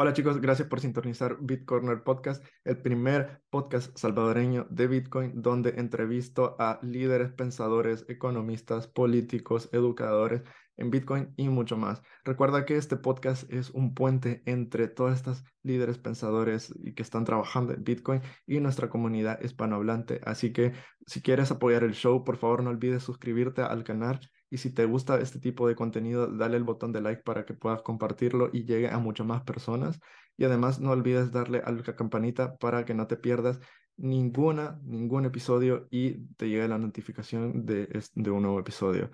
[0.00, 6.54] Hola chicos, gracias por sintonizar BitCorner Podcast, el primer podcast salvadoreño de Bitcoin donde entrevisto
[6.60, 10.44] a líderes, pensadores, economistas, políticos, educadores
[10.76, 12.00] en Bitcoin y mucho más.
[12.22, 17.24] Recuerda que este podcast es un puente entre todas estas líderes, pensadores y que están
[17.24, 20.20] trabajando en Bitcoin y nuestra comunidad hispanohablante.
[20.24, 20.74] Así que
[21.06, 24.20] si quieres apoyar el show, por favor no olvides suscribirte al canal
[24.50, 27.54] y si te gusta este tipo de contenido, dale el botón de like para que
[27.54, 30.00] puedas compartirlo y llegue a muchas más personas.
[30.36, 33.60] Y además no olvides darle a la campanita para que no te pierdas
[33.96, 39.10] ninguna, ningún episodio y te llegue la notificación de, de un nuevo episodio.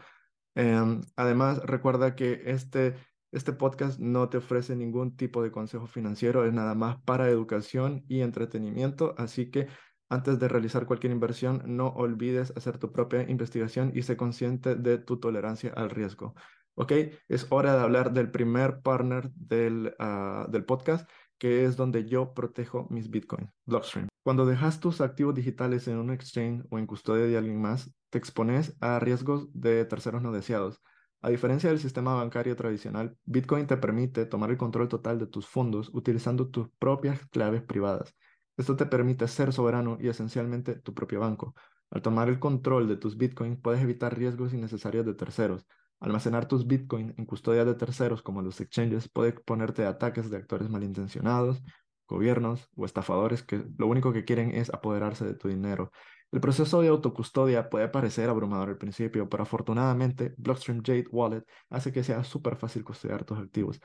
[0.54, 2.94] Em, además, recuerda que este,
[3.32, 8.04] este podcast no te ofrece ningún tipo de consejo financiero, es nada más para educación
[8.08, 9.66] y entretenimiento, así que
[10.08, 14.98] antes de realizar cualquier inversión, no olvides hacer tu propia investigación y sé consciente de
[14.98, 16.34] tu tolerancia al riesgo.
[16.74, 16.92] ¿Ok?
[17.28, 21.08] Es hora de hablar del primer partner del, ah, del podcast,
[21.38, 24.08] que es donde yo protejo mis bitcoins, Blockstream.
[24.22, 28.18] Cuando dejas tus activos digitales en un exchange o en custodia de alguien más, te
[28.18, 30.80] expones a riesgos de terceros no deseados.
[31.20, 35.46] A diferencia del sistema bancario tradicional, Bitcoin te permite tomar el control total de tus
[35.46, 38.14] fondos utilizando tus propias claves privadas.
[38.56, 41.54] Esto te permite ser soberano y esencialmente tu propio banco.
[41.90, 45.66] Al tomar el control de tus bitcoins, puedes evitar riesgos innecesarios de terceros.
[46.00, 50.36] Almacenar tus bitcoins en custodia de terceros como los exchanges puede exponerte a ataques de
[50.36, 51.62] actores malintencionados,
[52.06, 55.90] gobiernos o estafadores que lo único que quieren es apoderarse de tu dinero.
[56.30, 61.92] El proceso de autocustodia puede parecer abrumador al principio, pero afortunadamente Blockstream Jade Wallet hace
[61.92, 63.80] que sea súper fácil custodiar tus activos.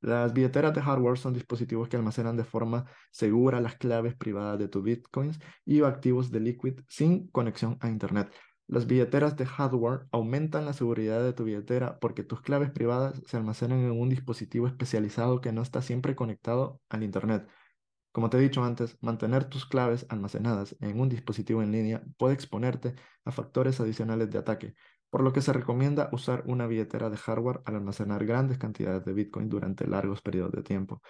[0.00, 4.68] Las billeteras de hardware son dispositivos que almacenan de forma segura las claves privadas de
[4.68, 8.30] tus bitcoins y activos de Liquid sin conexión a Internet.
[8.68, 13.36] Las billeteras de hardware aumentan la seguridad de tu billetera porque tus claves privadas se
[13.36, 17.48] almacenan en un dispositivo especializado que no está siempre conectado al Internet.
[18.12, 22.34] Como te he dicho antes, mantener tus claves almacenadas en un dispositivo en línea puede
[22.34, 22.94] exponerte
[23.24, 24.74] a factores adicionales de ataque,
[25.16, 29.14] por lo que se recomienda usar una billetera de hardware al almacenar grandes cantidades de
[29.14, 31.00] Bitcoin durante largos periodos de tiempo.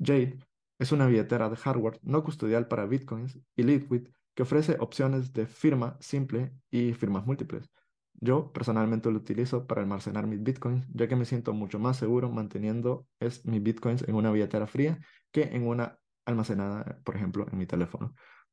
[0.00, 0.36] Jade
[0.80, 5.46] es una billetera de hardware no custodial para Bitcoins y Liquid que ofrece opciones de
[5.46, 7.70] firma simple y firmas múltiples.
[8.14, 12.32] Yo personalmente lo utilizo para almacenar mis bitcoins, ya que me siento mucho más seguro
[12.32, 14.98] manteniendo es, mis bitcoins en una billetera fría
[15.30, 18.12] que en una almacenada, por ejemplo, en mi teléfono.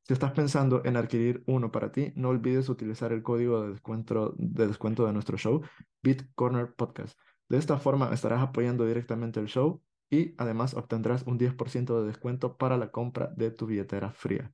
[0.09, 4.33] Si estás pensando en adquirir uno para ti, no olvides utilizar el código de descuento
[4.39, 5.61] de, descuento de nuestro show,
[6.01, 7.15] BitCorner Podcast.
[7.47, 12.57] De esta forma estarás apoyando directamente el show y además obtendrás un 10% de descuento
[12.57, 14.51] para la compra de tu billetera fría.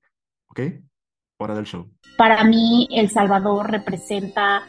[0.49, 0.59] ¿Ok?
[1.39, 1.89] Hora del show.
[2.17, 4.63] Para mí, El Salvador representa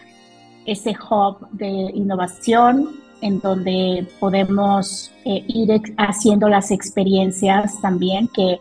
[0.67, 2.91] ese hub de innovación
[3.23, 8.61] en donde podemos eh, ir haciendo las experiencias también que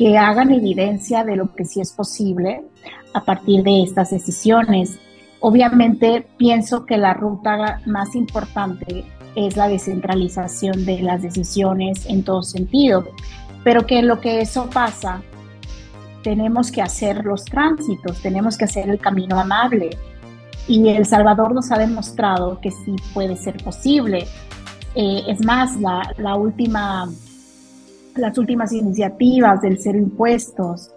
[0.00, 2.62] que hagan evidencia de lo que sí es posible
[3.12, 4.98] a partir de estas decisiones.
[5.40, 12.42] Obviamente pienso que la ruta más importante es la descentralización de las decisiones en todo
[12.42, 13.10] sentido,
[13.62, 15.20] pero que en lo que eso pasa,
[16.22, 19.90] tenemos que hacer los tránsitos, tenemos que hacer el camino amable.
[20.66, 24.26] Y El Salvador nos ha demostrado que sí puede ser posible.
[24.94, 27.06] Eh, es más, la, la última
[28.16, 30.90] las últimas iniciativas del cero impuestos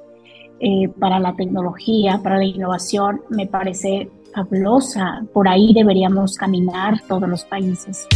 [0.60, 5.24] eh, para la tecnología, para la innovación, me parece fabulosa.
[5.34, 8.08] Por ahí deberíamos caminar todos los países.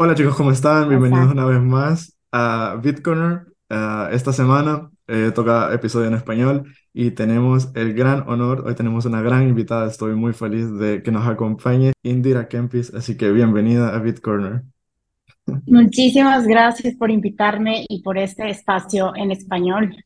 [0.00, 0.88] Hola chicos, ¿cómo están?
[0.88, 3.48] Bienvenidos una vez más a BitCorner.
[3.70, 9.04] Uh, esta semana eh, toca episodio en español y tenemos el gran honor, hoy tenemos
[9.06, 13.94] una gran invitada, estoy muy feliz de que nos acompañe Indira Kempis, así que bienvenida
[13.94, 14.62] a BitCorner.
[15.66, 19.96] Muchísimas gracias por invitarme y por este espacio en español.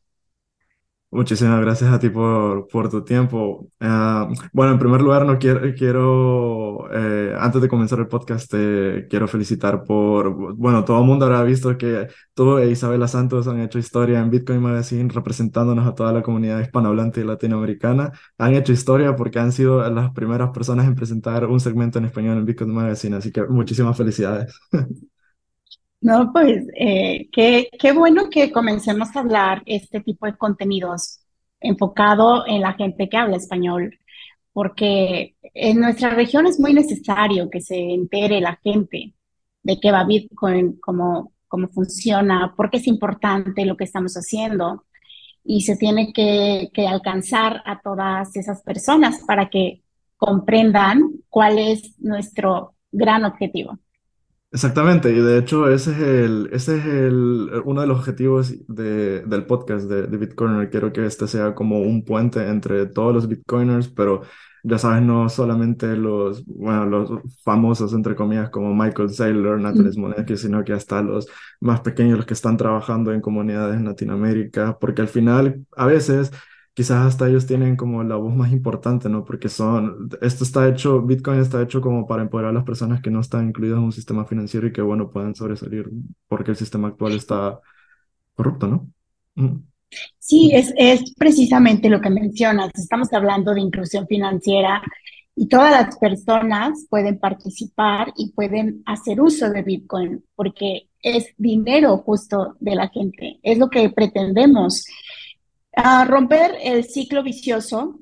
[1.13, 3.67] Muchísimas gracias a ti por, por tu tiempo.
[3.79, 8.51] Ah, bueno, en primer lugar, no quiero, quiero eh, antes de comenzar el podcast,
[9.09, 13.59] quiero felicitar por, bueno, todo el mundo habrá visto que tú e Isabela Santos han
[13.61, 18.11] hecho historia en Bitcoin Magazine representándonos a toda la comunidad hispanohablante y latinoamericana.
[18.39, 22.39] Han hecho historia porque han sido las primeras personas en presentar un segmento en español
[22.39, 24.59] en Bitcoin Magazine, así que muchísimas felicidades.
[26.03, 31.21] No, pues eh, qué, qué bueno que comencemos a hablar este tipo de contenidos
[31.61, 33.97] enfocado en la gente que habla español,
[34.53, 39.13] porque en nuestra región es muy necesario que se entere la gente
[39.63, 44.85] de qué va Bitcoin, cómo, cómo funciona, por qué es importante lo que estamos haciendo.
[45.45, 49.83] y se tiene que, que alcanzar a todas esas personas para que
[50.17, 53.79] comprendan cuál es nuestro gran objetivo.
[54.53, 59.21] Exactamente, y de hecho ese es el, ese es el, uno de los objetivos de,
[59.25, 60.69] del podcast de, de Bitcoiner.
[60.69, 64.21] Quiero que este sea como un puente entre todos los Bitcoiners, pero
[64.61, 67.09] ya sabes, no solamente los, bueno, los
[67.43, 71.27] famosos, entre comillas, como Michael Saylor, Natalie Monetti, sino que hasta los
[71.59, 76.31] más pequeños, los que están trabajando en comunidades en Latinoamérica, porque al final, a veces
[76.73, 79.23] quizás hasta ellos tienen como la voz más importante, ¿no?
[79.23, 83.11] Porque son, esto está hecho, Bitcoin está hecho como para empoderar a las personas que
[83.11, 85.89] no están incluidas en un sistema financiero y que, bueno, puedan sobresalir
[86.27, 87.59] porque el sistema actual está
[88.35, 89.61] corrupto, ¿no?
[90.17, 92.71] Sí, es, es precisamente lo que mencionas.
[92.73, 94.81] Estamos hablando de inclusión financiera
[95.35, 101.97] y todas las personas pueden participar y pueden hacer uso de Bitcoin porque es dinero
[101.97, 103.39] justo de la gente.
[103.43, 104.85] Es lo que pretendemos
[105.75, 107.99] a romper el ciclo vicioso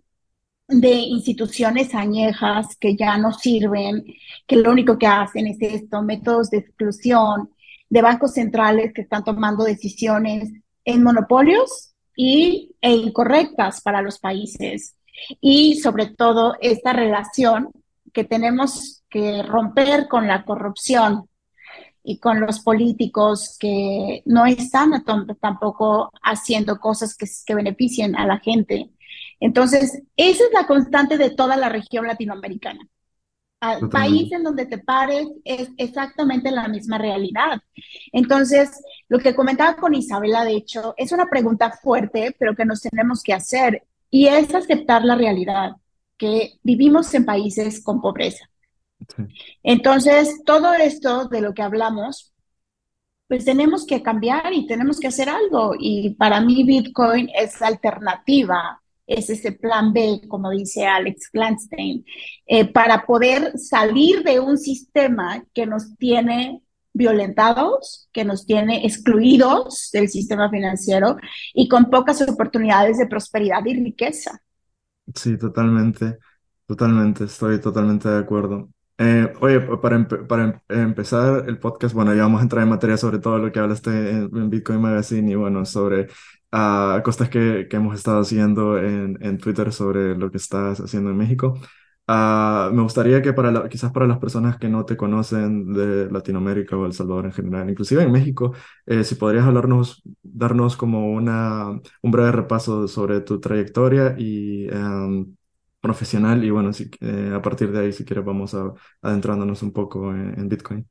[0.67, 4.05] de instituciones añejas que ya no sirven,
[4.47, 7.49] que lo único que hacen es esto, métodos de exclusión,
[7.89, 10.49] de bancos centrales que están tomando decisiones
[10.85, 14.95] en monopolios y, e incorrectas para los países.
[15.41, 17.69] Y sobre todo esta relación
[18.13, 21.27] que tenemos que romper con la corrupción,
[22.03, 25.03] y con los políticos que no están
[25.39, 28.89] tampoco haciendo cosas que, que beneficien a la gente.
[29.39, 32.87] Entonces, esa es la constante de toda la región latinoamericana.
[33.59, 37.61] Al país en donde te pares es exactamente la misma realidad.
[38.11, 38.71] Entonces,
[39.07, 43.21] lo que comentaba con Isabela, de hecho, es una pregunta fuerte, pero que nos tenemos
[43.21, 45.75] que hacer, y es aceptar la realidad,
[46.17, 48.50] que vivimos en países con pobreza.
[49.63, 52.33] Entonces, todo esto de lo que hablamos,
[53.27, 55.73] pues tenemos que cambiar y tenemos que hacer algo.
[55.79, 62.05] Y para mí Bitcoin es alternativa, es ese plan B, como dice Alex Glanstein,
[62.45, 66.61] eh, para poder salir de un sistema que nos tiene
[66.93, 71.17] violentados, que nos tiene excluidos del sistema financiero
[71.53, 74.41] y con pocas oportunidades de prosperidad y riqueza.
[75.15, 76.17] Sí, totalmente,
[76.65, 78.69] totalmente, estoy totalmente de acuerdo.
[79.03, 83.17] Eh, oye, para, para empezar el podcast, bueno, ya vamos a entrar en materia sobre
[83.17, 86.03] todo lo que hablaste en, Bitcoin Magazine y bueno, sobre
[86.51, 91.09] uh, cosas que, que, hemos estado haciendo en, en, Twitter sobre lo que estás haciendo
[91.09, 91.59] en México.
[92.07, 96.77] Uh, me gustaría que para quizás para las personas que no te conocen de Latinoamérica
[96.77, 98.53] o El Salvador en general, inclusive en México,
[98.85, 101.69] eh, si podrías hablarnos, darnos como una,
[102.01, 105.35] un breve repaso sobre tu trayectoria y um,
[105.81, 109.73] profesional y bueno, si, eh, a partir de ahí, si quieres, vamos a, adentrándonos un
[109.73, 110.87] poco en, Bitcoin.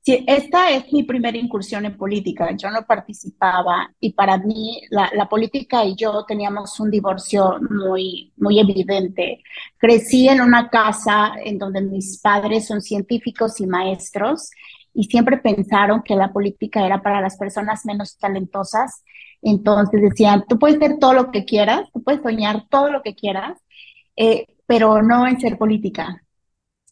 [0.00, 2.50] Sí, esta es mi primera incursión en política.
[2.56, 8.32] Yo no participaba y para mí la, la, política y yo teníamos un divorcio muy,
[8.36, 9.42] muy evidente.
[9.78, 14.50] Crecí en una casa en donde mis padres son científicos y maestros
[14.94, 19.02] y siempre pensaron que la política era para las personas menos talentosas
[19.42, 23.14] entonces decían, tú puedes ser todo lo que quieras, tú puedes soñar todo lo que
[23.14, 23.58] quieras,
[24.16, 26.22] eh, pero no en ser política.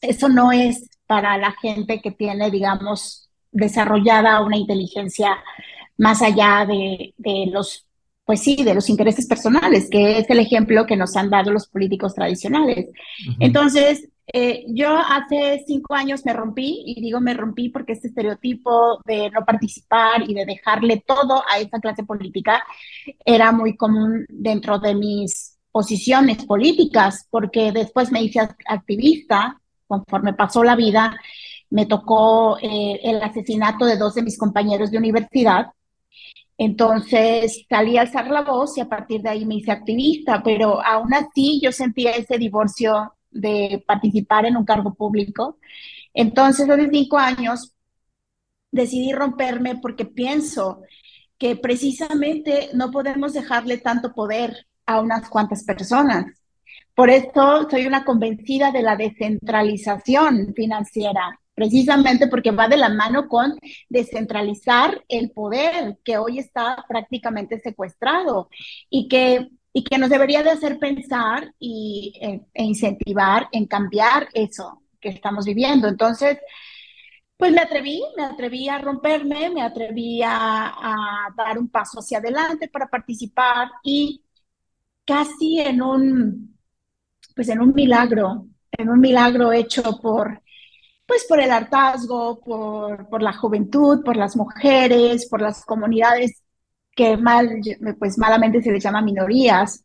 [0.00, 5.38] Eso no es para la gente que tiene, digamos, desarrollada una inteligencia
[5.96, 7.14] más allá de,
[7.52, 7.86] los,
[8.24, 11.68] pues sí, de los intereses personales, que es el ejemplo que nos han dado los
[11.68, 12.88] políticos tradicionales.
[13.38, 19.00] Entonces, eh, yo hace cinco años me rompí, y digo me rompí porque este estereotipo
[19.04, 22.62] de no participar y de dejarle todo a esta clase política
[23.24, 30.64] era muy común dentro de mis posiciones políticas, porque después me hice activista, conforme pasó
[30.64, 31.16] la vida,
[31.70, 35.72] me tocó eh, el asesinato de dos de mis compañeros de universidad.
[36.58, 40.84] Entonces salí a alzar la voz y a partir de ahí me hice activista, pero
[40.84, 45.58] aún así yo sentía ese divorcio de participar en un cargo público.
[46.14, 47.74] Entonces, hace cinco años
[48.70, 50.82] decidí romperme porque pienso
[51.38, 56.26] que precisamente no podemos dejarle tanto poder a unas cuantas personas.
[56.94, 63.28] Por eso soy una convencida de la descentralización financiera, precisamente porque va de la mano
[63.28, 63.58] con
[63.88, 68.50] descentralizar el poder que hoy está prácticamente secuestrado
[68.90, 74.28] y que y que nos debería de hacer pensar y, eh, e incentivar en cambiar
[74.34, 75.88] eso que estamos viviendo.
[75.88, 76.38] Entonces,
[77.36, 82.18] pues me atreví, me atreví a romperme, me atreví a, a, dar un paso hacia
[82.18, 84.22] adelante para participar y
[85.04, 86.58] casi en un,
[87.34, 90.42] pues en un milagro, en un milagro hecho por,
[91.06, 96.42] pues por el hartazgo, por, por la juventud, por las mujeres, por las comunidades
[97.00, 97.48] que mal,
[97.98, 99.82] pues malamente se les llama minorías,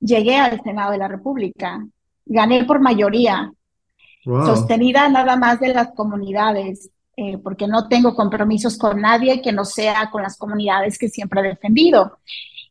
[0.00, 1.86] llegué al Senado de la República.
[2.24, 3.52] Gané por mayoría,
[4.24, 9.64] sostenida nada más de las comunidades, eh, porque no tengo compromisos con nadie que no
[9.64, 12.18] sea con las comunidades que siempre he defendido.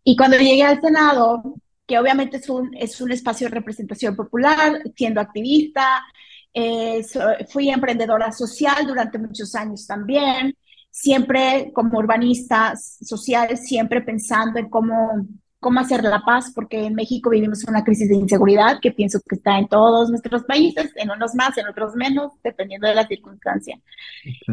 [0.04, 1.56] Y cuando llegué al Senado,
[1.88, 6.04] que obviamente es un, es un espacio de representación popular, siendo activista,
[6.54, 7.02] eh,
[7.48, 10.54] fui emprendedora social durante muchos años también,
[10.96, 15.28] siempre como urbanista social, siempre pensando en cómo
[15.60, 19.34] cómo hacer la paz, porque en México vivimos una crisis de inseguridad que pienso que
[19.34, 23.80] está en todos nuestros países, en unos más, en otros menos, dependiendo de la circunstancia.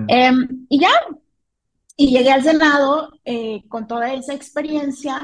[0.08, 0.88] Em, y ya,
[1.98, 5.20] y llegué al Senado eh, con toda esa experiencia,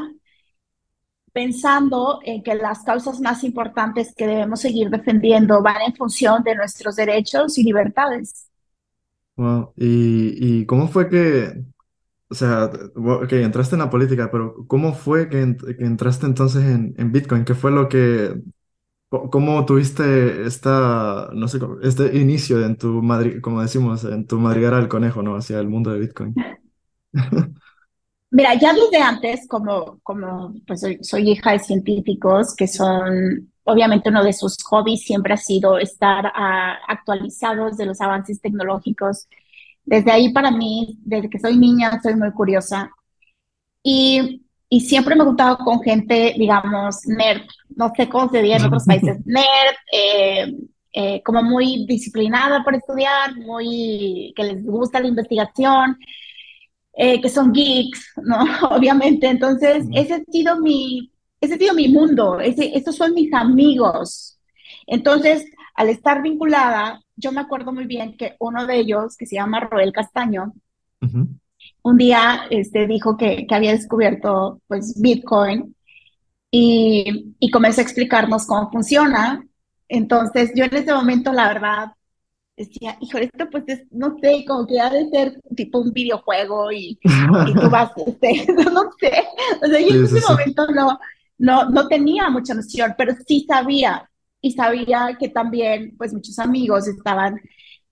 [1.32, 6.54] pensando en que las causas más importantes que debemos seguir defendiendo van en función de
[6.54, 8.50] nuestros derechos y libertades.
[9.38, 9.72] Wow.
[9.76, 11.62] ¿Y, y cómo fue que,
[12.28, 12.72] o sea,
[13.28, 15.40] que entraste en la política, pero ¿cómo fue que,
[15.78, 17.44] entraste entonces en, en, Bitcoin?
[17.44, 18.34] ¿Qué fue lo que,
[19.08, 24.76] cómo tuviste esta, no sé, este inicio en tu, madri como decimos, en tu madriguera
[24.76, 25.36] al conejo, ¿no?
[25.36, 26.34] Hacia el mundo de Bitcoin.
[28.32, 34.24] Mira, ya desde antes, como, como pues soy hija de científicos, que son, obviamente uno
[34.24, 39.28] de sus hobbies siempre ha sido estar uh, actualizados de los avances tecnológicos
[39.84, 42.90] desde ahí para mí, desde que soy niña, soy muy curiosa.
[43.82, 47.42] Y, y siempre me he gustado con gente, digamos, nerd,
[47.74, 50.54] no sé cómo se dice en otros países, nerd, eh,
[50.92, 55.98] eh, como muy disciplinada por estudiar, muy que les gusta la investigación,
[56.92, 58.38] eh, que son geeks, ¿no?
[58.70, 59.28] Obviamente.
[59.28, 64.38] Entonces, ese ha sido mi, ese ha sido mi mundo, ese, estos son mis amigos.
[64.86, 69.34] Entonces, al estar vinculada yo me acuerdo muy bien que uno de ellos, que se
[69.34, 70.52] llama Roel Castaño,
[71.82, 75.74] un día este, dijo que, que, había descubierto pues, Bitcoin
[76.50, 79.44] y, y comenzó a explicarnos cómo funciona.
[79.88, 81.92] Entonces yo en ese momento, la verdad,
[82.56, 86.70] decía, hijo, esto pues es, no sé, como que ha de ser tipo un videojuego
[86.70, 89.24] y, y tú vas, este, no sé,
[89.62, 90.98] o sea, yo en ese momento no,
[91.38, 94.08] no, no tenía mucha noción, pero sí sabía
[94.40, 97.40] y sabía que también pues muchos amigos estaban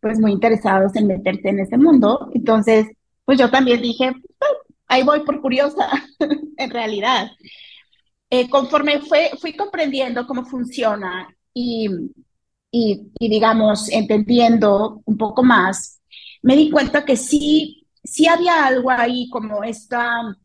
[0.01, 2.31] pues muy interesados en meterse en ese mundo.
[2.35, 2.87] Entonces,
[3.25, 4.51] pues yo también dije, pues,
[4.87, 5.91] ahí voy por curiosa,
[6.57, 7.31] en realidad.
[8.31, 11.89] Eh, conforme fue, fui comprendiendo cómo funciona y,
[12.71, 16.01] y, y, digamos, entendiendo un poco más,
[16.43, 20.37] me di cuenta que sí, sí había algo ahí como esta,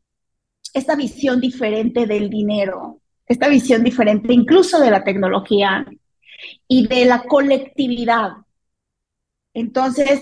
[0.73, 5.85] esta visión diferente del dinero, esta visión diferente incluso de la tecnología
[6.67, 8.31] y de la colectividad.
[9.53, 10.21] Entonces,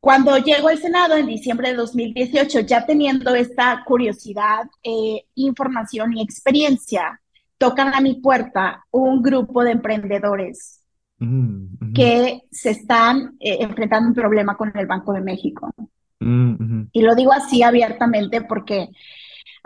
[0.00, 6.22] cuando llego al Senado en diciembre de 2018, ya teniendo esta curiosidad, eh, información y
[6.22, 7.20] experiencia,
[7.58, 10.82] tocan a mi puerta un grupo de emprendedores
[11.18, 15.72] mm, que se están eh, enfrentando un problema con el Banco de México.
[16.20, 18.88] Mm, y lo digo así abiertamente porque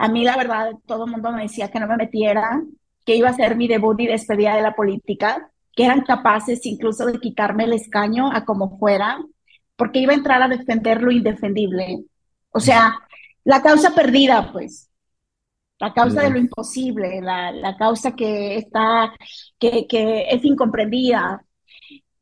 [0.01, 2.63] a mí la verdad todo el mundo me decía que no me metiera,
[3.05, 7.05] que iba a ser mi debut y despedida de la política, que eran capaces incluso
[7.05, 9.19] de quitarme el escaño a como fuera,
[9.77, 12.03] porque iba a entrar a defender lo indefendible.
[12.51, 12.99] O sea,
[13.45, 14.89] la causa perdida, pues,
[15.79, 19.13] la causa de lo imposible, la, la causa que está,
[19.59, 21.45] que, que es incomprendida.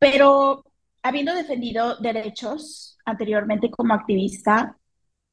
[0.00, 0.64] Pero
[1.00, 4.76] habiendo defendido derechos anteriormente como activista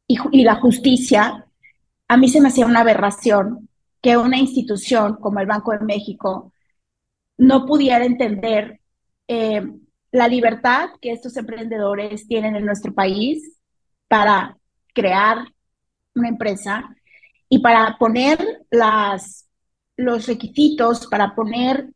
[0.08, 1.48] y, y la justicia,
[2.08, 3.70] a mí se me hacía una aberración
[4.02, 6.54] que una institución como el Banco de México
[7.38, 8.80] no pudiera entender
[9.28, 9.64] eh,
[10.12, 13.58] la libertad que estos emprendedores tienen en nuestro país
[14.08, 14.58] para
[14.94, 15.40] crear
[16.14, 16.96] una empresa
[17.50, 18.38] y para poner
[19.98, 21.90] los requisitos, para poner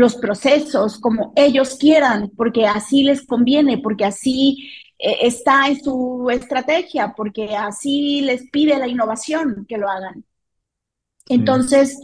[0.00, 6.28] los procesos como ellos quieran, porque así les conviene, porque así eh, está en su
[6.30, 10.24] estrategia, porque así les pide la innovación que lo hagan.
[11.28, 11.98] Entonces,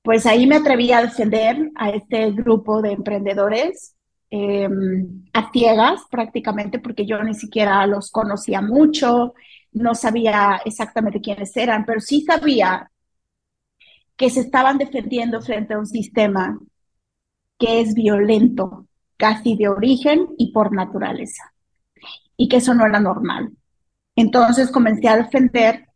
[0.00, 3.94] pues ahí me atreví a defender a este grupo de emprendedores
[4.30, 9.34] em, a ciegas prácticamente, porque yo ni siquiera los conocía mucho,
[9.72, 12.90] no sabía exactamente quiénes eran, pero sí sabía
[14.16, 16.58] que se estaban defendiendo frente a un sistema
[17.62, 21.52] que es violento, casi de origen y por naturaleza
[22.36, 23.52] y que eso no era normal.
[24.16, 25.86] Entonces comencé a defender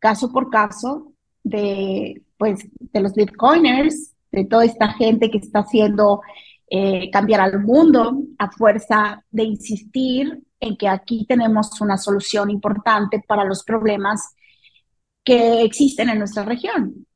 [0.00, 1.12] caso por caso
[1.44, 6.22] de, pues, de los bitcoiners, de toda esta gente que está haciendo
[6.68, 13.22] eh, cambiar al mundo a fuerza de insistir en que aquí tenemos una solución importante
[13.28, 14.34] para los problemas
[15.22, 17.06] que existen en nuestra región.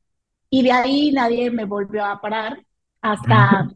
[0.48, 2.64] Y de ahí nadie me volvió a parar
[3.00, 3.68] hasta...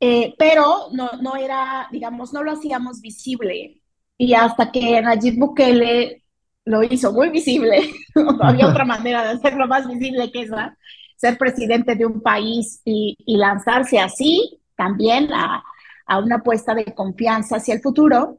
[0.00, 3.82] Eh, pero no, no era, digamos, no lo hacíamos visible.
[4.16, 6.24] Y hasta que Nayib Bukele
[6.64, 10.76] lo hizo muy visible, no había otra manera de hacerlo más visible que esa,
[11.16, 15.62] ser presidente de un país y, lanzarse así también a,
[16.06, 18.38] a, una apuesta de confianza hacia el futuro,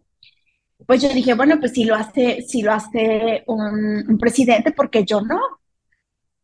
[0.85, 5.03] pues yo dije, bueno, pues si lo hace, si lo hace un, presidente, ¿por qué
[5.03, 5.39] yo no?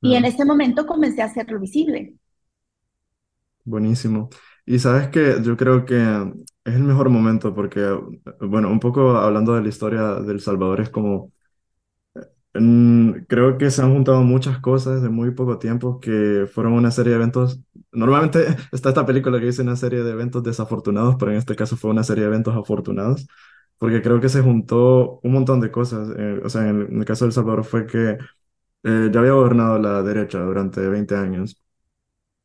[0.01, 2.13] Y en ese momento comencé a hacerlo visible.
[3.63, 4.29] Buenísimo.
[4.65, 5.95] Y sabes que yo creo que
[6.63, 7.81] es el mejor momento porque,
[8.41, 11.31] bueno, un poco hablando de la historia del Salvador, es como
[13.27, 17.11] creo que se han juntado muchas cosas de muy poco tiempo que fueron una serie
[17.11, 17.59] de eventos.
[17.91, 21.75] Normalmente está esta película que dice una serie de eventos desafortunados, pero en este caso
[21.77, 23.27] fue una serie de eventos afortunados,
[23.77, 26.09] porque creo que se juntó un montón de cosas.
[26.17, 28.17] Eh, o sea, en el, caso de El Salvador fue que
[28.83, 31.61] eh, ya había gobernado la derecha durante 20 años.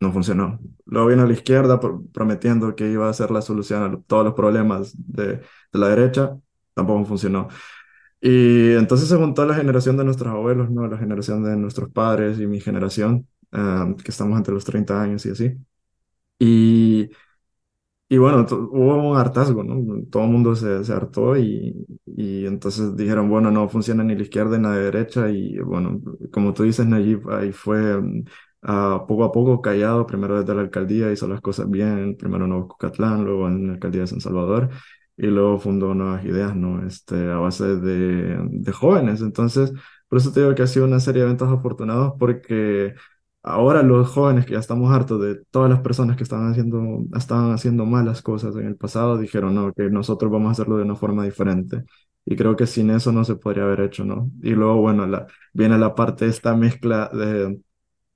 [0.00, 0.58] No funcionó.
[0.86, 1.78] Luego vino la izquierda
[2.12, 5.42] prometiendo que iba a ser la solución a todos los problemas de,
[5.72, 6.38] la derecha.
[6.74, 7.48] Tampoco funcionó.
[8.20, 10.86] Y entonces se juntó la generación de nuestros abuelos, ¿no?
[10.88, 15.26] La generación de nuestros padres y mi generación, ah, que estamos entre los 30 años
[15.26, 15.56] y así.
[16.38, 17.10] Y,
[18.08, 20.04] y bueno, hubo un hartazgo, ¿no?
[20.10, 24.22] Todo el mundo se, se hartó y, y, entonces dijeron, bueno, no funciona ni la
[24.22, 26.00] izquierda ni la derecha y bueno,
[26.32, 28.00] como tú dices, Nayib, ahí fue
[28.62, 32.76] poco a poco callado, primero desde la alcaldía hizo las cosas bien, primero en Nuevo
[33.24, 34.70] luego en la alcaldía de San Salvador
[35.16, 36.86] y luego fundó Nuevas Ideas, ¿no?
[36.86, 39.20] Este, a base de, de jóvenes.
[39.20, 39.72] Entonces,
[40.08, 42.94] por eso te digo que ha sido una serie de eventos afortunados porque
[43.42, 47.52] ahora los jóvenes que ya estamos hartos de todas las personas que estaban haciendo, estaban
[47.52, 50.96] haciendo malas cosas en el pasado, dijeron, no, que nosotros vamos a hacerlo de una
[50.96, 51.84] forma diferente.
[52.24, 54.30] Y creo que sin eso no se podría haber hecho, ¿no?
[54.42, 57.60] Y luego, bueno, la, viene la parte, esta mezcla de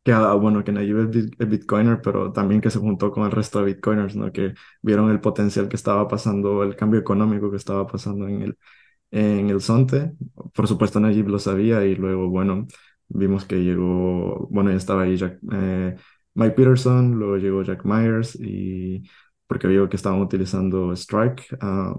[0.04, 0.98] que, ah, bueno, que Nayib
[1.38, 4.32] es Bitcoiner, pero también que se juntó con el resto de Bitcoiners, ¿no?
[4.32, 8.58] Que vieron el potencial que estaba pasando, el cambio económico que estaba pasando en el,
[9.10, 10.12] en el Zonte.
[10.54, 12.66] Por supuesto, Nayib lo sabía y luego, bueno,
[13.08, 15.96] vimos que llegó, bueno, ya estaba ahí Jack, eh,
[16.34, 19.04] Mike Peterson, luego llegó Jack Myers y
[19.46, 21.56] porque vio que estaban utilizando Strike.
[21.60, 21.94] Ah,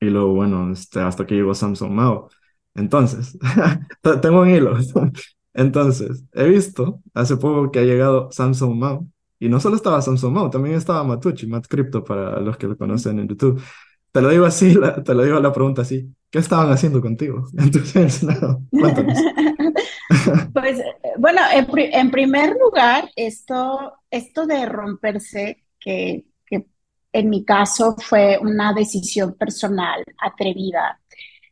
[0.00, 2.28] y luego, bueno, este, hasta que llegó Samsung Mao.
[2.74, 3.38] Entonces,
[4.22, 4.76] tengo un hilo.
[5.56, 9.06] Entonces, he visto hace poco que ha llegado Samsung Mao.
[9.38, 12.76] Y no solo estaba Samsung Mao, también estaba Matucci, Matt Crypto, para los que lo
[12.76, 13.62] conocen en YouTube.
[14.12, 16.14] Te lo digo así, te lo digo la pregunta así.
[16.30, 17.44] ¿Qué estaban haciendo contigo
[18.70, 19.18] Cuéntanos.
[20.52, 20.80] Pues,
[21.18, 26.26] bueno, en, primer lugar, esto, esto de romperse, que
[27.12, 31.00] en mi caso fue una decisión personal atrevida,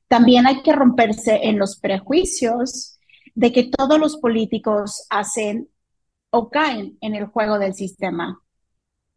[0.08, 2.93] también hay que romperse en los prejuicios
[3.34, 5.68] de que todos los políticos hacen
[6.30, 8.40] o caen en el juego del sistema.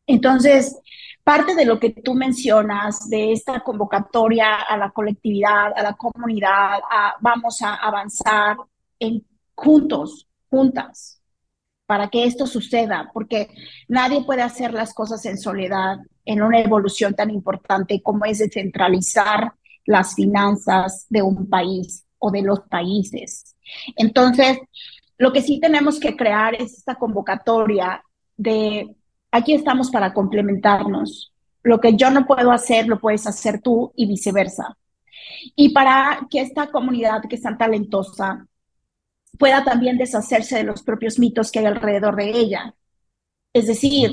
[0.06, 0.80] Entonces,
[1.24, 6.80] parte de lo que tú mencionas de esta convocatoria a la colectividad, a la comunidad,
[7.20, 8.58] vamos a avanzar
[9.00, 11.22] en, juntos, juntas,
[11.86, 13.50] para que esto suceda, porque
[13.88, 19.54] nadie puede hacer las cosas en soledad en una evolución tan importante como es descentralizar
[19.86, 23.56] las finanzas de un país o de los países.
[23.96, 24.60] Entonces,
[25.18, 28.04] lo que sí tenemos que crear es esta convocatoria
[28.36, 28.96] de
[29.32, 31.34] aquí estamos para complementarnos.
[31.64, 34.78] Lo que yo no puedo hacer, lo puedes hacer tú y viceversa.
[35.56, 38.48] Y para que esta comunidad que es tan talentosa
[39.38, 42.76] pueda también deshacerse de los propios mitos que hay alrededor de ella.
[43.54, 44.12] Es decir,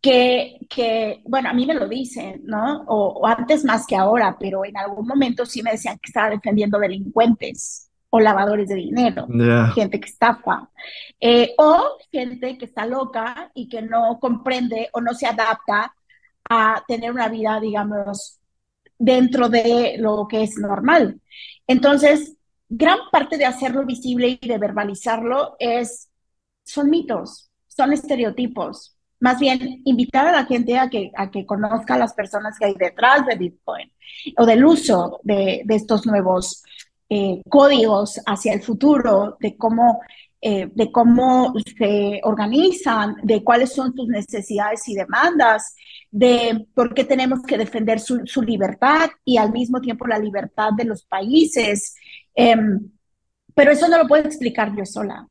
[0.00, 2.84] que, que, bueno, a mí me lo dicen, ¿no?
[2.86, 6.78] O, antes más que ahora, pero en algún momento sí me decían que estaba defendiendo
[6.78, 9.26] delincuentes o lavadores de dinero,
[9.74, 10.70] gente que estafa,
[11.20, 15.92] eh, o gente que está loca y que no comprende o no se adapta
[16.48, 18.38] a tener una vida, digamos,
[18.98, 21.20] dentro de lo que es normal.
[21.66, 22.36] Entonces,
[22.68, 26.10] gran parte de hacerlo visible y de verbalizarlo es,
[26.64, 31.94] son mitos, son estereotipos, más bien invitar a la gente a que, a que conozca
[31.94, 33.90] a las personas que hay detrás de Bitcoin
[34.36, 36.62] o del uso de, de estos nuevos
[37.08, 40.00] eh, códigos hacia el futuro, de cómo,
[40.40, 45.74] eh, de cómo se organizan, de cuáles son sus necesidades y demandas,
[46.10, 50.70] de por qué tenemos que defender su, su libertad y al mismo tiempo la libertad
[50.76, 51.94] de los países.
[52.34, 52.90] Em,
[53.54, 55.28] pero eso no lo puedo explicar yo sola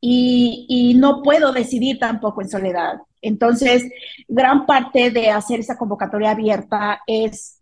[0.00, 2.94] y, no puedo decidir tampoco en soledad.
[3.22, 3.84] Entonces,
[4.28, 7.60] gran parte de hacer esa convocatoria abierta es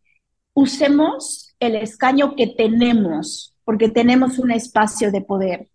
[0.55, 5.69] usemos el escaño que tenemos porque tenemos un espacio de poder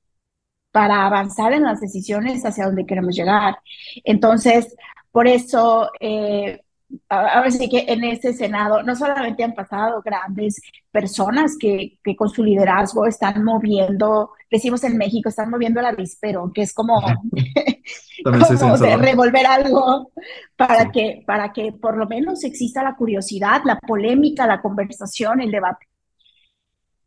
[0.71, 3.58] para avanzar en las decisiones hacia donde queremos llegar.
[4.04, 4.76] Entonces,
[5.12, 6.63] por eso, eh,
[7.10, 12.29] ahora sí que en este Senado no solamente han pasado grandes personas que, que, con
[12.29, 17.01] su liderazgo están moviendo, decimos en México, están moviendo el avispero, que es como,
[18.23, 20.12] como de revolver algo
[20.56, 25.51] para, que, para que por lo menos exista la curiosidad, la polémica, la conversación, el
[25.51, 25.88] debate.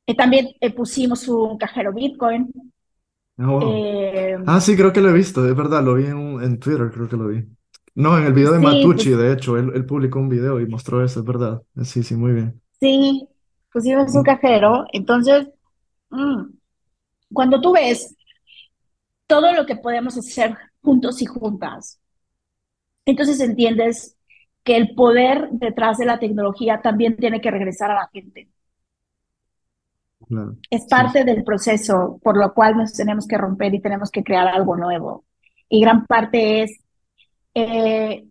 [0.07, 2.53] Eh, también eh, pusimos un cajero Bitcoin.
[3.39, 6.59] Oh, eh, ah, sí, creo que lo he visto, es verdad, lo vi en, en
[6.59, 7.45] Twitter, creo que lo vi.
[7.97, 10.67] No, en el video de Matucci, pues de hecho, él, él, publicó un video y
[10.67, 11.63] mostró eso, es verdad.
[11.83, 12.61] Sí, sí, muy bien.
[12.79, 13.27] Sí,
[13.73, 14.85] pusimos un cajero.
[14.93, 15.49] Entonces,
[16.11, 16.43] mm,
[17.33, 18.15] cuando tú ves
[19.27, 21.99] todo lo que podemos hacer juntos y juntas,
[23.07, 24.17] entonces entiendes
[24.63, 28.51] que el poder detrás de la tecnología también tiene que regresar a la gente.
[30.71, 34.49] Es parte del proceso por lo cual nos tenemos que romper y tenemos que crear
[34.49, 35.25] algo nuevo.
[35.69, 36.81] Y gran parte es,
[37.59, 38.27] eh,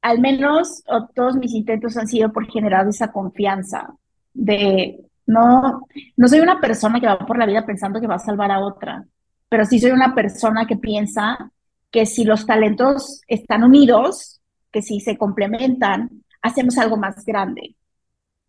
[0.00, 3.92] al menos todos mis intentos han sido por generar esa confianza
[4.32, 8.20] de, no, no soy una persona que va por la vida pensando que va a
[8.20, 9.04] salvar a otra,
[9.48, 11.50] pero sí soy una persona que piensa
[11.90, 17.74] que si los talentos están unidos, que si se complementan, hacemos algo más grande.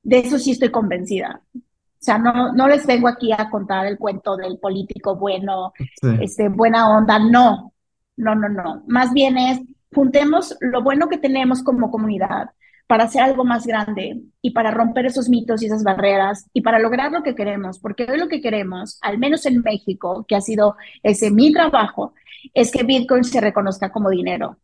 [0.04, 1.42] De eso sí estoy convencida.
[1.56, 1.60] O
[1.98, 5.74] sea, no, no les vengo aquí a contar el cuento del político bueno,
[6.20, 7.74] este, buena onda, no,
[8.18, 8.84] no, no, no.
[8.86, 9.62] Más bien es,
[9.94, 12.52] juntemos lo bueno que tenemos como comunidad
[12.88, 16.80] para hacer algo más grande y para romper esos mitos y esas barreras y para
[16.80, 20.42] lograr lo que queremos, porque hoy lo que queremos, al menos en México, que ha
[20.42, 22.14] sido ese mi trabajo,
[22.54, 24.58] es que Bitcoin se reconozca como dinero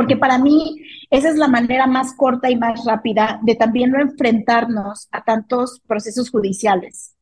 [0.00, 4.00] porque para mí esa es la manera más corta y más rápida de también no
[4.00, 7.14] enfrentarnos a tantos procesos judiciales.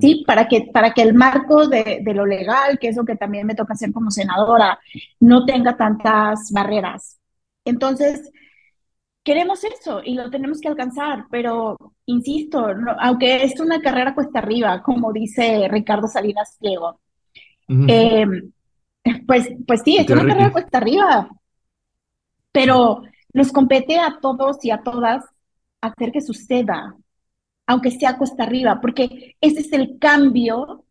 [0.00, 3.16] Sí, para que, para que el marco de, de, lo legal, que es lo que
[3.16, 4.78] también me toca hacer como senadora,
[5.20, 7.18] no tenga tantas barreras.
[7.64, 8.30] Entonces,
[9.24, 12.66] queremos eso y lo tenemos que alcanzar, pero insisto,
[13.00, 17.00] aunque es una carrera cuesta arriba, como dice Ricardo Salinas Pliego,
[19.26, 21.28] pues, pues sí, es una carrera cuesta arriba,
[22.52, 25.24] pero nos compete a todos y a todas
[25.80, 26.94] hacer que suceda,
[27.66, 30.84] aunque sea cuesta arriba, porque ese es el cambio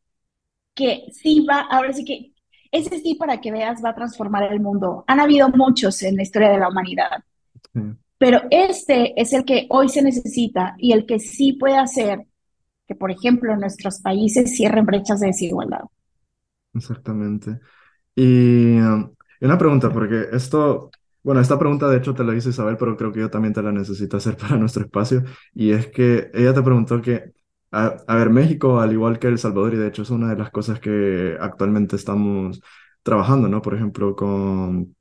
[0.74, 2.32] que sí va, ahora sí que,
[2.72, 5.04] ese sí para que veas va a transformar el mundo.
[5.08, 7.24] Han habido muchos en la historia de la humanidad,
[8.18, 12.26] pero este es el que hoy se necesita y el que sí puede hacer
[12.88, 15.82] que, por ejemplo, nuestros países cierren brechas de desigualdad.
[16.74, 17.60] Exactamente.
[18.16, 20.90] Y una pregunta, porque esto,
[21.24, 23.62] bueno, esta pregunta de hecho te la hizo Isabel, pero creo que yo también te
[23.64, 25.24] la necesito hacer para nuestro espacio.
[25.54, 27.34] Y es que ella te preguntó que,
[27.72, 30.52] a, ver, México, al igual que El Salvador, y de hecho es una de las
[30.52, 32.62] cosas que actualmente estamos
[33.04, 33.62] trabajando, ¿no?
[33.62, 34.96] Por ejemplo, con,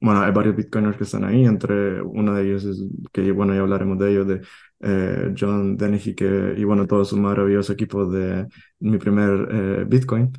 [0.00, 2.78] bueno, hay varios bitcoiners que están ahí, entre uno de ellos es,
[3.12, 4.42] que bueno, ya hablaremos de ellos, de
[4.80, 8.46] eh, John Dennehy, que, y bueno, todo su maravilloso equipo de
[8.80, 10.32] mi primer eh, bitcoin.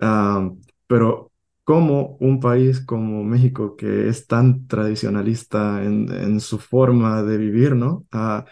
[0.00, 0.50] Ah,
[0.86, 1.32] pero
[1.66, 7.76] cómo un país como México, que es tan tradicionalista en, en su forma de vivir,
[7.76, 8.06] ¿no?
[8.12, 8.46] Ah,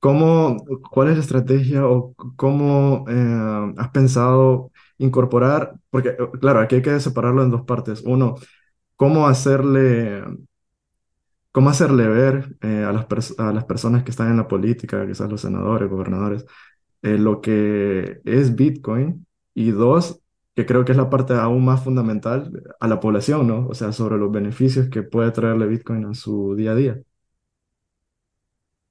[0.00, 0.56] ¿cómo,
[0.90, 5.74] ¿Cuál es la estrategia o cómo eh, has pensado incorporar?
[5.90, 8.02] Porque, eh, claro, aquí hay que separarlo en dos partes.
[8.04, 8.36] Uno,
[8.96, 10.24] cómo hacerle,
[11.52, 15.30] cómo hacerle ver eh, a, las a las personas que están en la política, quizás
[15.30, 16.44] los senadores, gobernadores,
[17.02, 19.26] lo que es Bitcoin.
[19.54, 20.19] Y dos,
[20.60, 23.66] que creo que es la parte aún más fundamental a la población, ¿no?
[23.68, 27.02] O sea, sobre los beneficios que puede traerle Bitcoin a su día a día.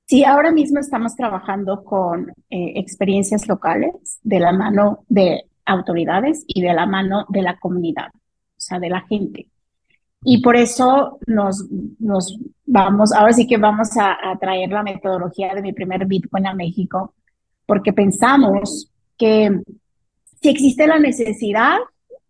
[0.07, 6.61] Sí, ahora mismo estamos trabajando con eh, experiencias locales de la mano de autoridades y
[6.61, 8.19] de la mano de la comunidad, o
[8.57, 9.47] sea, de la gente.
[10.23, 11.67] Y por eso nos,
[11.99, 16.47] nos vamos, ahora sí que vamos a, a traer la metodología de mi primer Bitcoin
[16.47, 17.13] a México,
[17.67, 19.61] porque pensamos que
[20.41, 21.77] si existe la necesidad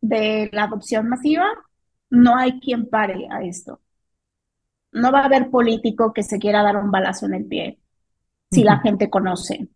[0.01, 1.47] de la adopción masiva,
[2.09, 3.79] no hay quien pare a esto.
[4.91, 7.79] No va a haber político que se quiera dar un balazo en el pie
[8.51, 9.67] si la gente conoce.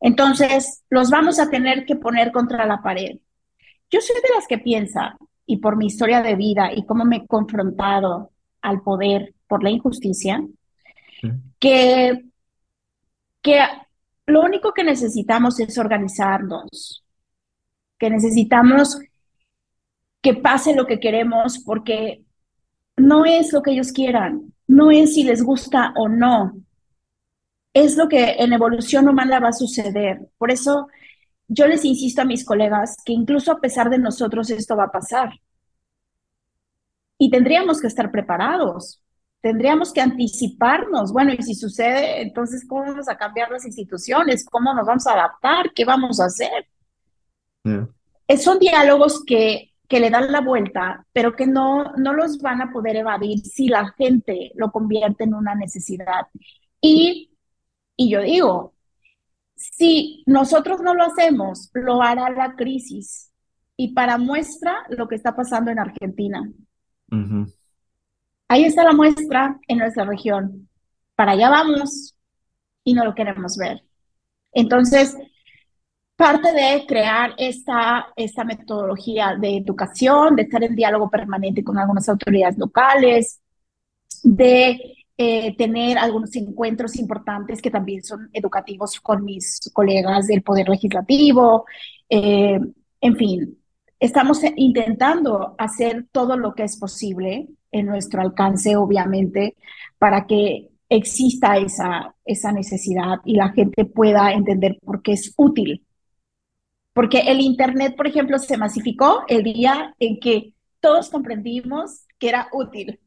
[0.00, 3.18] Entonces, los vamos a tener que poner contra la pared.
[3.90, 7.16] Yo soy de las que piensa, y por mi historia de vida y cómo me
[7.16, 8.30] he confrontado
[8.62, 10.42] al poder por la injusticia,
[11.58, 12.24] que,
[13.42, 13.60] que
[14.26, 17.04] lo único que necesitamos es organizarnos,
[17.98, 18.98] que necesitamos
[20.22, 22.24] que pase lo que queremos porque
[22.96, 26.54] no es lo que ellos quieran, no es si les gusta o no,
[27.74, 30.28] es lo que en evolución humana va a suceder.
[30.38, 30.88] Por eso
[31.48, 34.92] yo les insisto a mis colegas que incluso a pesar de nosotros esto va a
[34.92, 35.30] pasar.
[37.18, 39.03] Y tendríamos que estar preparados,
[39.44, 41.12] tendríamos que anticiparnos.
[41.12, 44.46] Bueno, y si sucede, entonces, ¿cómo vamos a cambiar las instituciones?
[44.50, 45.70] ¿Cómo nos vamos a adaptar?
[45.74, 46.66] ¿Qué vamos a hacer?
[48.38, 52.72] Son diálogos que, que le dan la vuelta, pero que no, no los van a
[52.72, 56.26] poder evadir si la gente lo convierte en una necesidad.
[56.80, 57.30] Y,
[57.98, 58.72] y yo digo,
[59.56, 63.30] si nosotros no lo hacemos, lo hará la crisis.
[63.76, 66.50] Y para muestra lo que está pasando en Argentina.
[68.48, 70.68] Ahí está la muestra en nuestra región.
[71.14, 72.14] Para allá vamos
[72.84, 73.82] y no lo queremos ver.
[74.52, 75.16] Entonces,
[76.16, 82.08] parte de crear esta, esta metodología de educación, de estar en diálogo permanente con algunas
[82.08, 83.40] autoridades locales,
[84.22, 90.68] de eh, tener algunos encuentros importantes que también son educativos con mis colegas del Poder
[90.68, 91.66] Legislativo.
[92.08, 92.60] Eh,
[93.00, 93.58] en fin,
[93.98, 99.56] estamos intentando hacer todo lo que es posible en nuestro alcance, obviamente,
[99.98, 105.84] para que exista esa, esa necesidad y la gente pueda entender por qué es útil.
[106.92, 112.48] Porque el Internet, por ejemplo, se masificó el día en que todos comprendimos que era
[112.52, 113.00] útil.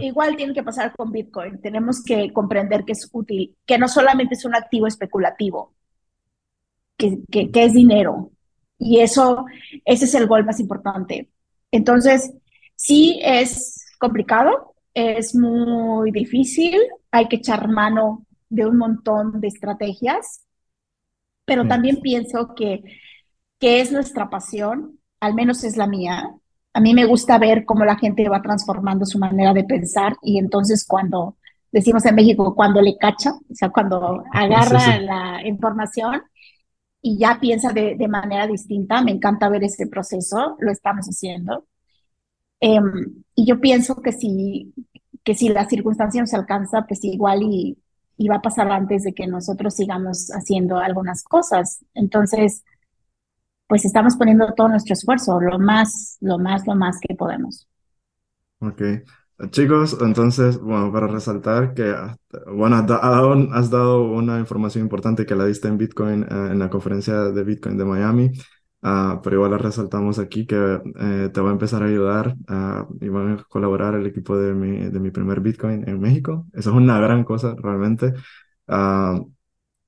[0.00, 1.60] Igual tiene que pasar con Bitcoin.
[1.60, 5.74] Tenemos que comprender que es útil, que no solamente es un activo especulativo,
[6.96, 8.32] que, que, es dinero.
[8.78, 9.46] Y eso,
[9.84, 11.30] ese es el gol más importante.
[11.70, 12.32] Entonces,
[12.80, 20.46] sí es complicado, es muy difícil, hay que echar mano de un montón de estrategias,
[21.44, 22.82] pero también pienso que,
[23.58, 26.30] que es nuestra pasión, al menos es la mía,
[26.72, 30.38] a mí me gusta ver cómo la gente va transformando su manera de pensar y
[30.38, 31.36] entonces cuando
[31.70, 36.22] decimos en México, cuando le cacha, o sea, cuando agarra la información
[37.02, 41.66] y ya piensa de, manera distinta, me encanta ver ese proceso, lo estamos haciendo.
[42.60, 44.74] Em, y yo pienso que si,
[45.24, 47.78] que si la circunstancia se alcanza, pues igual y,
[48.16, 51.84] y va a pasar antes de que nosotros sigamos haciendo algunas cosas.
[51.94, 52.64] Entonces,
[53.66, 57.68] pues estamos poniendo todo nuestro esfuerzo, lo más, lo más, lo más que podemos.
[58.60, 58.82] Ok.
[59.50, 61.94] Chicos, entonces, bueno, para resaltar que,
[62.52, 66.58] bueno, has dado, has dado una información importante que la diste en Bitcoin, eh, en
[66.58, 68.32] la conferencia de Bitcoin de Miami,
[68.82, 73.08] uh, pero igual resaltamos aquí que eh, te va a empezar a ayudar uh, y
[73.08, 76.46] van a colaborar el equipo de mi, de mi primer Bitcoin en México.
[76.52, 78.14] Eso es una gran cosa, realmente.
[78.68, 79.30] Uh,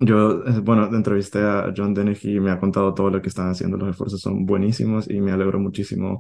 [0.04, 3.50] yo, eh, bueno, entrevisté a John Dennehy y me ha contado todo lo que están
[3.50, 3.76] haciendo.
[3.76, 6.18] Los esfuerzos son buenísimos y me alegro muchísimo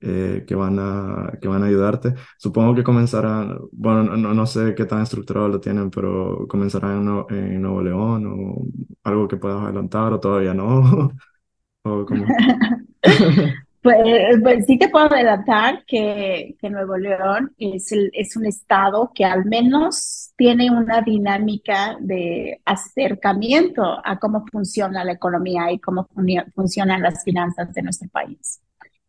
[0.00, 2.14] eh, que, van a, que van a ayudarte.
[2.38, 7.36] Supongo que comenzarán, bueno, no, no sé qué tan estructurado lo tienen, pero comenzarán en,
[7.36, 8.66] en Nuevo León o
[9.02, 11.10] algo que puedas adelantar o todavía no.
[11.84, 12.26] o como...
[13.84, 19.12] Pues, pues, sí te puedo adelantar que, que Nuevo León es, el, es un estado
[19.14, 26.08] que al menos tiene una dinámica de acercamiento a cómo funciona la economía y cómo
[26.54, 28.62] funcionan las finanzas de nuestro país.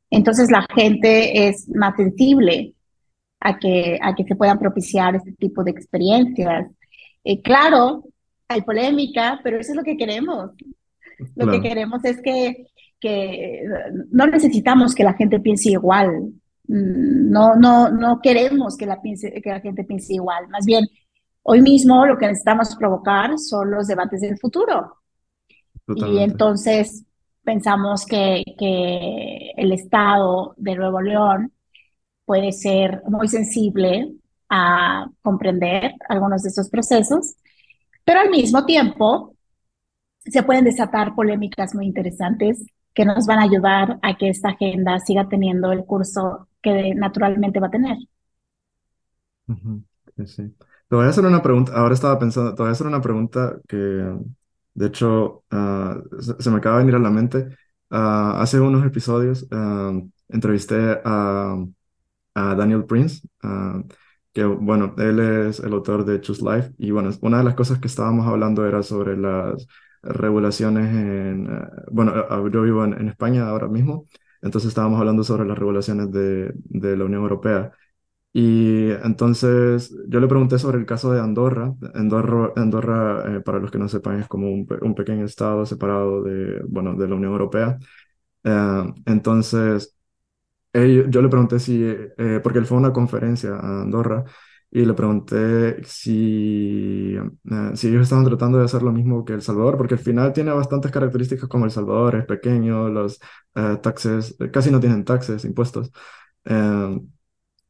[0.10, 2.74] Entonces la gente es más sensible
[3.40, 6.68] a que, a que se puedan propiciar este tipo de experiencias.
[7.24, 8.04] Eh, claro,
[8.50, 10.52] hay polémica, pero eso es lo que queremos.
[11.36, 12.68] Lo que queremos es que
[13.00, 13.62] que
[14.12, 16.34] no necesitamos que la gente piense igual,
[16.68, 20.86] mm, no, no, no queremos que la, piense, que la gente piense igual, más bien
[21.44, 24.98] hoy mismo lo que necesitamos provocar son los debates del futuro.
[25.88, 27.06] Y entonces
[27.44, 31.54] pensamos que, que el Estado de Nuevo León
[32.26, 34.16] puede ser muy sensible
[34.50, 37.36] a comprender algunos de estos procesos,
[38.04, 39.35] pero al mismo tiempo
[40.26, 45.00] se pueden desatar polémicas muy interesantes que nos van a ayudar a que esta agenda
[45.00, 47.98] siga teniendo el curso que naturalmente va a tener.
[50.26, 50.56] Sí,
[50.88, 53.60] Te voy a hacer una pregunta, ahora estaba pensando, te voy a hacer una pregunta
[53.68, 53.78] que
[54.74, 56.02] de hecho ah,
[56.40, 57.50] se, me acaba de venir a la mente.
[57.90, 59.94] Ah, hace unos episodios ah,
[60.30, 61.58] entrevisté a,
[62.34, 63.28] a, Daniel Prince,
[64.34, 67.80] que bueno, él es el autor de Choose Life y bueno, una de las cosas
[67.80, 69.68] que estábamos hablando era sobre las
[70.06, 72.14] regulaciones en, eh, bueno,
[72.50, 74.06] yo vivo en, España ahora mismo,
[74.42, 77.72] entonces estábamos hablando sobre las regulaciones de, de, la Unión Europea.
[78.34, 81.74] Y entonces yo le pregunté sobre el caso de Andorra.
[81.94, 86.22] Andorra, Andorra eh, para los que no sepan, es como un, un, pequeño estado separado
[86.24, 87.80] de, bueno, de la Unión Europea.
[88.44, 89.96] Eh, entonces,
[90.74, 91.86] yo le pregunté si,
[92.44, 94.26] porque él fue a una conferencia a Andorra,
[94.76, 99.42] y le pregunté si, eh, si ellos estaban tratando de hacer lo mismo que El
[99.42, 103.22] Salvador, porque al final tiene bastantes características como El Salvador, es pequeño, los
[103.56, 105.92] uh, taxes, casi no tienen taxes, impuestos.
[106.44, 107.00] Eh,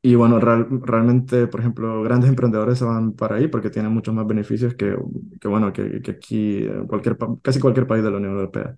[0.01, 4.25] y bueno, realmente, por ejemplo, grandes emprendedores se van para ahí porque tienen muchos más
[4.27, 4.97] beneficios que,
[5.39, 8.75] que bueno, que, que aquí, cualquier, casi cualquier país de la Unión Europea.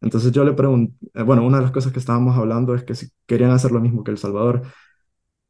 [0.00, 3.08] Entonces yo le pregunté, bueno, una de las cosas que estábamos hablando es que si
[3.26, 4.62] querían hacer lo mismo que El Salvador,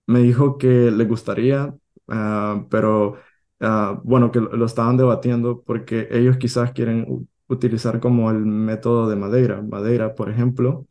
[0.06, 1.74] me dijo que le gustaría,
[2.08, 3.16] Ah, pero
[3.60, 9.16] ah, bueno, que lo estaban debatiendo porque ellos quizás quieren utilizar como el método de
[9.16, 9.62] Madeira.
[9.62, 10.86] Madeira, por ejemplo,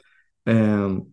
[0.46, 1.06] em,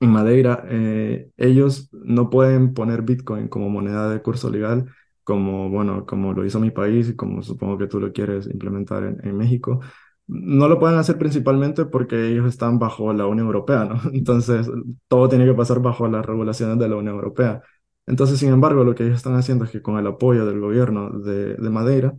[0.00, 4.86] en Madeira, eh, ellos no pueden poner Bitcoin como moneda de curso legal,
[5.24, 9.04] como, bueno, como lo hizo mi país y como supongo que tú lo quieres implementar
[9.04, 9.80] en, en México.
[10.26, 14.00] No lo pueden hacer principalmente porque ellos están bajo la Unión Europea, ¿no?
[14.12, 14.68] Entonces,
[15.08, 17.62] todo tiene que pasar bajo las regulaciones de la Unión Europea.
[18.08, 21.10] Entonces, sin embargo, lo que ellos están haciendo es que con el apoyo del gobierno
[21.10, 22.14] de, de Madeira,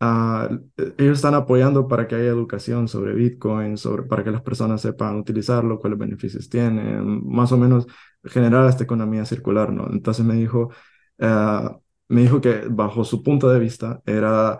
[0.00, 0.58] uh,
[0.98, 5.16] ellos están apoyando para que haya educación sobre Bitcoin, sobre, para que las personas sepan
[5.16, 7.86] utilizarlo, cuáles beneficios tiene, más o menos
[8.24, 9.88] generar esta economía circular, ¿no?
[9.92, 10.70] Entonces me dijo,
[11.18, 11.70] uh,
[12.08, 14.58] me dijo que bajo su punto de vista era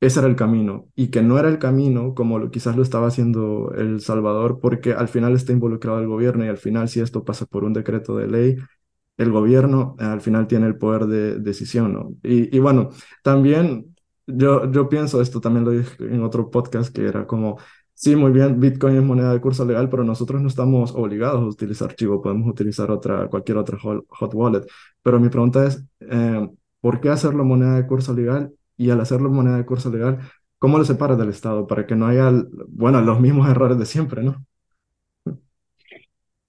[0.00, 3.06] ese era el camino y que no era el camino como lo, quizás lo estaba
[3.08, 7.24] haciendo El Salvador porque al final está involucrado el gobierno y al final si esto
[7.24, 8.56] pasa por un decreto de ley
[9.16, 12.14] el gobierno eh, al final tiene el poder de decisión, ¿no?
[12.22, 12.90] Y, bueno,
[13.22, 13.94] también
[14.26, 17.58] yo, yo pienso, esto también lo dije en otro podcast, que era como,
[17.94, 21.46] sí, muy bien, Bitcoin es moneda de curso legal, pero nosotros no estamos obligados a
[21.46, 24.66] utilizar Chivo, podemos utilizar otra, cualquier otra hot wallet.
[25.02, 26.48] Pero mi pregunta es, eh,
[26.80, 28.52] ¿por qué hacerlo moneda de curso legal?
[28.76, 30.18] Y al hacerlo moneda de curso legal,
[30.58, 31.66] ¿cómo lo separas del Estado?
[31.66, 32.32] Para que no haya,
[32.68, 34.44] bueno, los mismos errores de siempre, ¿no?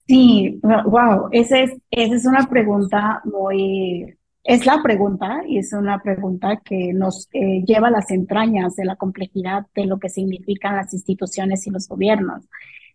[0.06, 4.14] Sí, wow, esa es, esa es una pregunta muy,
[4.44, 8.84] es la pregunta y es una pregunta que nos eh, lleva a las entrañas de
[8.84, 12.44] la complejidad de lo que significan las instituciones y los gobiernos.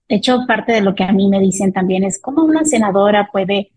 [0.07, 3.29] De hecho, parte de lo que a mí me dicen también es cómo una senadora
[3.31, 3.71] puede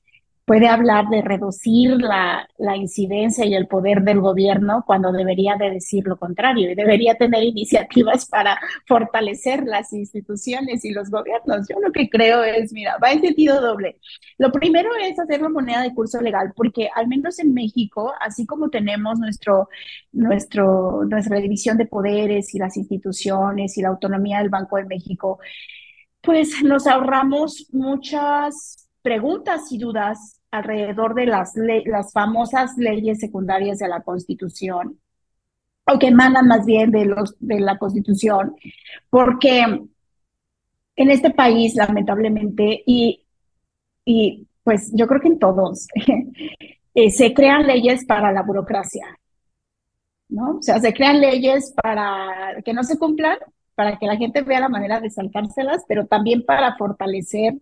[0.45, 5.71] puede hablar de reducir la, la, incidencia y el poder del gobierno cuando debería de
[5.71, 11.67] decir lo contrario y debería tener iniciativas para fortalecer las instituciones y los gobiernos.
[11.69, 13.99] Yo lo que creo es, mira, va en sentido doble.
[14.37, 18.45] Lo primero es hacer la moneda de curso legal, porque al menos en México, así
[18.45, 19.69] como tenemos nuestro,
[20.13, 25.39] nuestro, nuestra división de poderes y las instituciones y la autonomía del Banco de México,
[26.21, 31.53] pues nos ahorramos muchas preguntas y dudas alrededor de las,
[31.85, 34.99] las famosas leyes secundarias de la Constitución,
[35.85, 38.57] o que emanan más bien de, los, de la Constitución,
[39.11, 39.61] porque
[40.97, 43.27] en este país, lamentablemente, y,
[44.07, 45.87] y pues yo creo que en todos,
[46.95, 49.07] eh, se crean leyes para la burocracia,
[50.31, 50.57] ¿no?
[50.57, 53.37] O sea, se crean leyes para que no se cumplan,
[53.75, 57.59] para que la gente vea la manera de saltárselas, pero también para fortalecer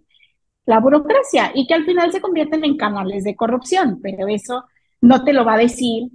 [0.67, 4.65] la burocracia y que al final se convierten en canales de corrupción, pero eso
[5.01, 6.09] no te lo va a decir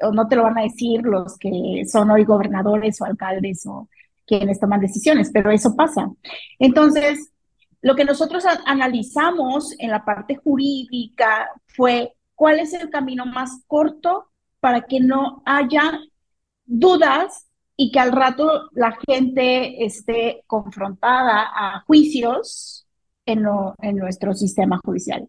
[0.00, 3.88] o no te lo van a decir los que son hoy gobernadores o alcaldes o
[4.26, 6.10] quienes toman decisiones, pero eso pasa.
[6.58, 7.30] Entonces,
[7.80, 14.28] lo que nosotros analizamos en la parte jurídica fue cuál es el camino más corto
[14.60, 16.00] para que no haya
[16.64, 22.81] dudas y que al rato la gente esté confrontada a juicios
[23.26, 23.44] en,
[23.80, 25.28] en nuestro sistema judicial.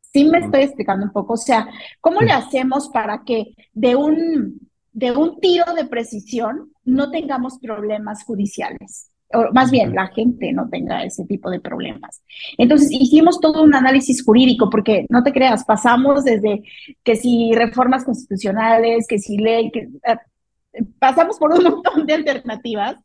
[0.00, 1.68] Sí me estoy explicando un poco, o sea,
[2.00, 4.60] ¿cómo le hacemos para que de un,
[4.92, 9.10] de un tiro de precisión no tengamos problemas judiciales?
[9.34, 12.22] O más bien, la gente no tenga ese tipo de problemas.
[12.58, 16.62] Entonces, hicimos todo un análisis jurídico, porque no te creas, pasamos desde
[17.02, 22.96] que si reformas constitucionales, que si ley, que, eh, pasamos por un montón de alternativas.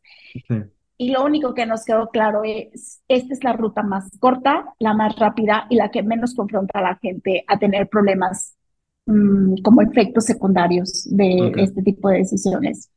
[0.46, 0.56] Sí
[0.98, 4.94] y lo único que nos quedó claro es, esta es la ruta más corta, la
[4.94, 8.56] más rápida y la que menos confronta a la gente a tener problemas
[9.06, 12.90] mm, como efectos secundarios de este tipo de decisiones.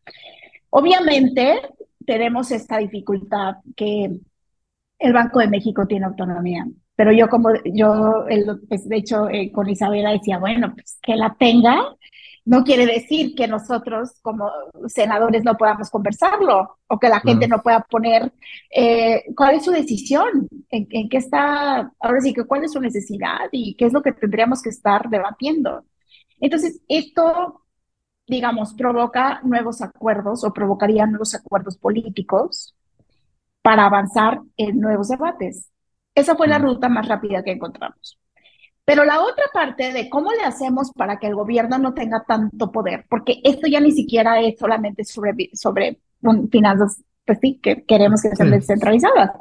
[0.71, 1.61] Obviamente
[2.03, 4.19] tenemos esta dificultad que
[4.97, 8.25] el Banco de México tiene autonomía, pero yo como yo,
[8.67, 11.95] pues, de hecho, eh, con Isabela decía, bueno, pues que la tenga,
[12.45, 14.51] no quiere decir que nosotros como
[14.87, 18.33] senadores no podamos conversarlo o que la gente no pueda poner
[18.75, 23.47] eh, cuál es su decisión, en, qué está, ahora sí que cuál es su necesidad
[23.51, 25.85] y qué es lo que tendríamos que estar debatiendo.
[26.39, 27.63] Entonces, esto,
[28.27, 32.75] digamos, provoca nuevos acuerdos o provocaría nuevos acuerdos políticos
[33.61, 35.69] para avanzar en nuevos debates.
[36.15, 38.20] Esa fue la ruta más rápida que encontramos.
[38.85, 42.71] Pero la otra parte de cómo le hacemos para que el gobierno no tenga tanto
[42.71, 45.99] poder, porque esto ya ni siquiera es solamente sobre, sobre
[46.51, 49.31] finanzas, pues sí, que queremos que sean descentralizadas.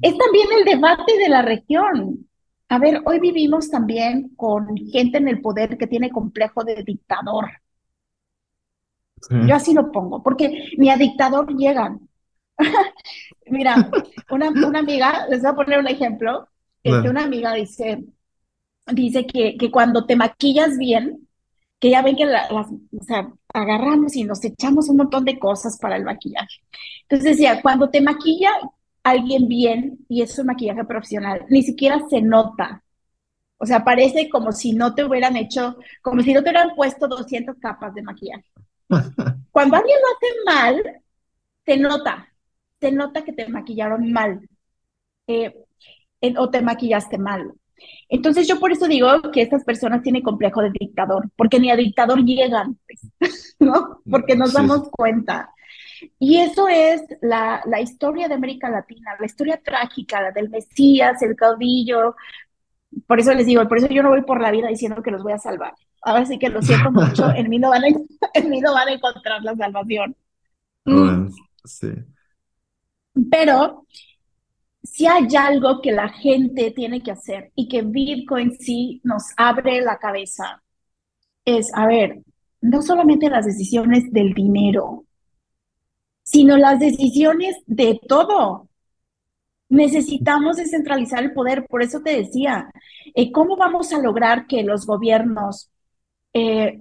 [0.00, 2.26] Es también el debate de la región.
[2.68, 7.46] A ver, hoy vivimos también con gente en el poder que tiene complejo de dictador.
[9.30, 12.08] Yo así lo pongo, porque ni a dictador llegan.
[13.46, 13.90] Mira,
[14.30, 16.48] una, una, amiga, les voy a poner un ejemplo,
[16.82, 18.04] que una amiga dice,
[18.92, 21.28] dice que, que cuando te maquillas bien,
[21.80, 25.78] que ya ven que las, o sea, agarramos y nos echamos un montón de cosas
[25.78, 26.60] para el maquillaje.
[27.02, 28.50] Entonces decía, cuando te maquilla
[29.02, 32.82] alguien bien y es un maquillaje profesional, ni siquiera se nota.
[33.58, 37.08] O sea, parece como si no te hubieran hecho, como si no te hubieran puesto
[37.08, 38.44] 200 capas de maquillaje.
[39.50, 41.02] Cuando alguien lo hace mal,
[41.64, 42.28] se nota,
[42.80, 44.48] se nota que te maquillaron mal
[45.26, 45.54] eh,
[46.36, 47.52] o te maquillaste mal.
[48.08, 51.76] Entonces yo por eso digo que estas personas tienen complejo de dictador, porque ni a
[51.76, 54.00] dictador llegan, pues, ¿no?
[54.08, 55.50] Porque nos damos cuenta.
[56.18, 61.20] Y eso es la, la, historia de América Latina, la historia trágica la del Mesías,
[61.22, 62.14] el caudillo.
[63.06, 65.22] Por eso les digo, por eso yo no voy por la vida diciendo que los
[65.22, 65.74] voy a salvar.
[66.02, 67.88] Ahora sí que lo siento mucho, en mí no van a,
[68.34, 70.16] en mí no van a encontrar la salvación.
[70.84, 71.28] Mm.
[71.64, 71.88] sí.
[73.30, 73.84] Pero
[74.82, 79.80] si hay algo que la gente tiene que hacer y que Bitcoin sí nos abre
[79.82, 80.62] la cabeza,
[81.44, 82.22] es, a ver,
[82.60, 85.04] no solamente las decisiones del dinero,
[86.22, 88.68] sino las decisiones de todo.
[89.70, 92.70] Necesitamos descentralizar el poder, por eso te decía,
[93.14, 95.70] eh, ¿cómo vamos a lograr que los gobiernos
[96.32, 96.80] eh,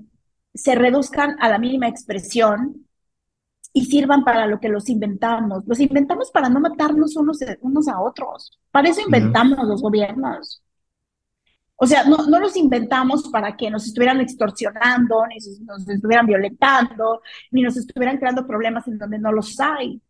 [0.53, 2.86] se reduzcan a la mínima expresión
[3.77, 5.63] y sirvan para lo que los inventamos.
[5.67, 8.57] Los inventamos para no matarnos unos, unos a otros.
[8.71, 10.63] Para eso inventamos los gobiernos.
[11.75, 17.21] O sea, no, no los inventamos para que nos estuvieran extorsionando, ni nos estuvieran violentando,
[17.51, 20.01] ni nos estuvieran creando problemas en donde no los hay.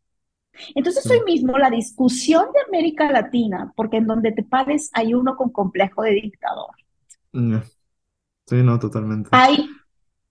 [0.74, 5.36] Entonces, hoy mismo la discusión de América Latina, porque en donde te pares hay uno
[5.36, 6.72] con complejo de dictador.
[7.34, 9.30] Sí, no, totalmente.
[9.34, 9.70] Hay,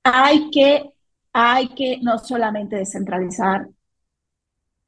[0.05, 0.95] hay que
[1.39, 3.68] hay que no solamente descentralizar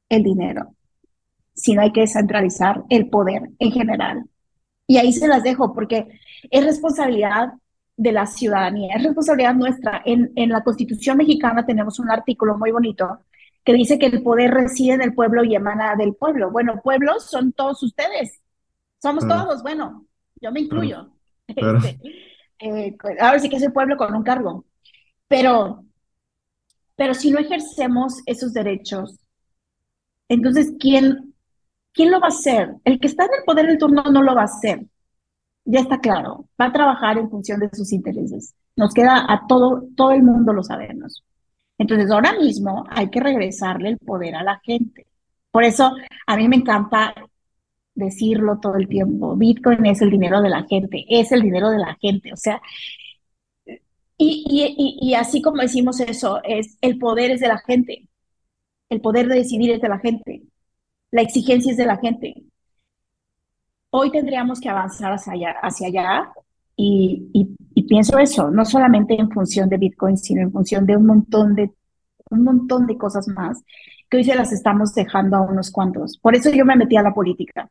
[0.09, 0.75] el dinero,
[1.53, 4.25] sino hay que descentralizar el poder en general.
[4.87, 6.09] Y ahí se las dejo porque
[6.51, 7.53] es responsabilidad
[7.99, 10.01] de la ciudadanía, es responsabilidad nuestra.
[10.07, 13.19] En, en la Constitución mexicana tenemos un artículo muy bonito
[13.63, 16.51] que dice que el poder reside en el pueblo y emana del pueblo.
[16.51, 18.41] Bueno, pueblos son todos ustedes,
[19.03, 20.07] somos todos, bueno,
[20.41, 21.11] yo me incluyo.
[21.49, 21.99] Este,
[22.59, 24.67] eh, ahora sí que es el pueblo con un cargo,
[25.29, 25.88] pero
[26.99, 29.21] pero si no ejercemos esos derechos,
[30.29, 31.33] entonces, ¿quién,
[31.93, 32.75] ¿quién lo va a hacer?
[32.85, 34.85] El que está en el poder del turno no lo va a hacer.
[35.65, 38.53] Ya está claro, va a trabajar en función de sus intereses.
[38.75, 41.25] Nos queda a todo, todo el mundo lo sabemos.
[41.79, 45.07] Entonces, ahora mismo hay que regresarle el poder a la gente.
[45.53, 45.93] Por eso,
[46.27, 47.15] a mí me encanta
[47.95, 49.37] decirlo todo el tiempo.
[49.37, 52.33] Bitcoin es el dinero de la gente, es el dinero de la gente.
[52.33, 52.61] O sea,
[54.19, 58.09] y, y, así como decimos eso, es el poder es de la gente,
[58.89, 60.43] el poder de decidir es de la gente,
[61.13, 62.43] la exigencia es de la gente.
[63.91, 66.33] Hoy tendríamos que avanzar hacia allá, hacia allá
[66.77, 67.31] y,
[67.75, 71.55] y, pienso eso, no solamente en función de Bitcoin, sino en función de un montón
[71.55, 71.71] de,
[72.31, 73.63] un montón de cosas más
[74.11, 76.19] que hoy se las estamos dejando a unos cuantos.
[76.19, 77.71] Por eso yo me metí a la política,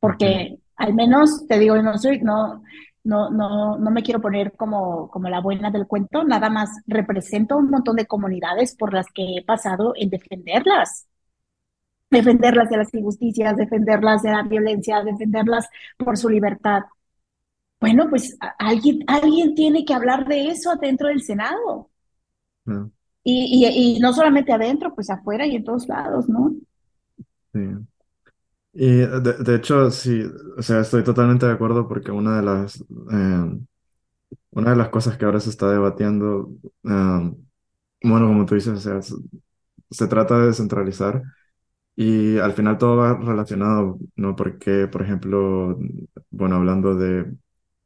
[0.00, 2.62] porque al menos, te digo, no soy, no,
[3.06, 7.56] no, no, no me quiero poner como, como la buena del cuento, nada más represento
[7.56, 11.06] un montón de comunidades por las que he pasado en defenderlas.
[12.10, 16.82] Defenderlas de las injusticias, defenderlas de la violencia, defenderlas por su libertad.
[17.80, 21.90] Bueno, pues alguien, alguien tiene que hablar de eso adentro del Senado.
[22.64, 22.86] Mm.
[23.22, 26.52] Y, y, y, no solamente adentro, pues afuera y en todos lados, ¿no?
[27.52, 27.60] Sí.
[28.78, 30.22] Y de, hecho, sí,
[30.58, 32.78] o sea, estoy totalmente de acuerdo porque una de las,
[33.10, 33.58] eh,
[34.50, 36.50] una de las cosas que ahora se está debatiendo,
[36.84, 37.32] eh,
[38.02, 39.00] bueno, como tú dices, o sea,
[39.90, 41.22] se, trata de descentralizar
[41.96, 44.36] y al final todo va relacionado, ¿no?
[44.36, 45.78] Porque, por ejemplo,
[46.30, 47.32] bueno, hablando de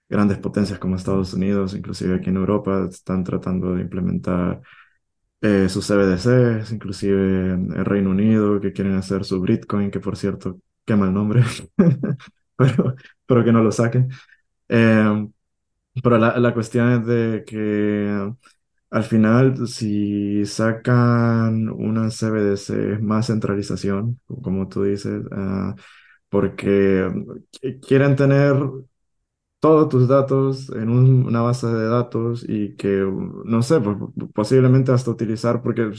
[0.09, 4.63] grandes potencias como Estados Unidos, inclusive aquí en Europa, están tratando de implementar
[5.43, 10.61] eh, sus CBDCs, inclusive el Reino Unido, que quieren hacer su Bitcoin, que por cierto
[10.91, 11.43] qué mal nombre,
[12.57, 14.09] pero, pero que no lo saquen.
[14.69, 15.33] Em,
[16.03, 18.33] pero la, la cuestión es de que
[18.91, 25.75] al final, si sacan una CBDC, más centralización, como tú dices, ah,
[26.31, 27.09] porque
[27.87, 28.57] quieren tener
[29.61, 33.07] todos tus datos en una base de datos y que,
[33.45, 33.97] no sé, pues,
[34.35, 35.91] posiblemente hasta utilizar, porque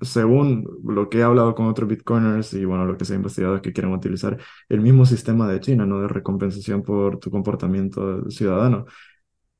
[0.00, 3.56] según lo que he hablado con otros bitcoiners y bueno, lo que se ha investigado
[3.56, 4.38] es que quieren utilizar
[4.68, 6.00] el mismo sistema de China, ¿no?
[6.00, 8.86] De recompensación por tu comportamiento ciudadano.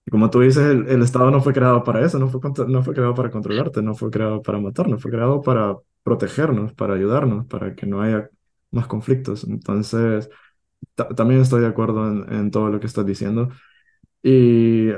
[0.06, 2.94] Y como tú dices, el, Estado no fue creado para eso, no fue, no fue
[2.94, 7.74] creado para controlarte, no fue creado para matarnos, fue creado para protegernos, para ayudarnos, para
[7.74, 8.28] que no haya
[8.70, 9.44] más conflictos.
[9.44, 10.30] Entonces
[11.16, 13.50] también estoy de acuerdo en, todo lo que estás diciendo.
[14.22, 14.88] Y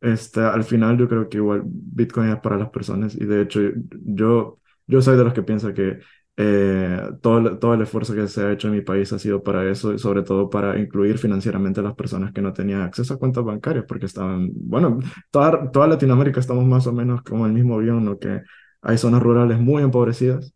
[0.00, 3.60] este, al final yo creo que igual Bitcoin es para las personas y de hecho
[4.02, 6.00] yo, yo soy de los que piensa que
[6.36, 9.70] eh, todo, todo el esfuerzo que se ha hecho en mi país ha sido para
[9.70, 13.18] eso y sobre todo para incluir financieramente a las personas que no tenían acceso a
[13.18, 14.98] cuentas bancarias porque estaban, bueno,
[15.30, 18.40] toda, toda Latinoamérica estamos más o menos como el mismo avión, lo que
[18.82, 20.54] hay zonas rurales muy empobrecidas,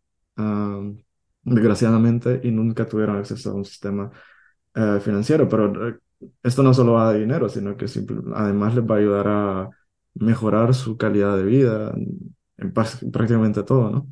[1.43, 4.11] desgraciadamente, y nunca tuvieron acceso a un sistema
[4.75, 5.95] eh, financiero, pero eh,
[6.43, 7.87] esto no solo va de dinero, sino que
[8.35, 9.70] además les va a ayudar a
[10.14, 11.95] mejorar su calidad de vida,
[12.57, 14.07] en prácticamente todo, ¿no?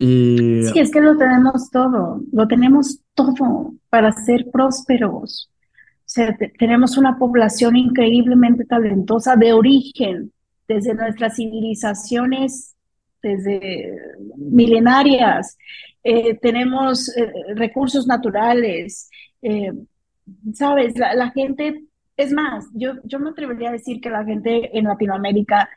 [0.00, 5.50] Sí, es que lo tenemos todo, lo tenemos todo para ser prósperos.
[5.50, 10.32] O sea, tenemos una población increíblemente talentosa de origen,
[10.68, 12.76] desde nuestras civilizaciones,
[13.20, 13.92] desde
[14.36, 15.56] milenarias.
[16.04, 17.12] Eh, tenemos
[17.56, 19.10] recursos naturales,
[19.42, 19.72] eh,
[20.54, 21.84] Sabes, la, gente,
[22.16, 25.68] es más, yo, yo me atrevería a decir que la gente en Latinoamérica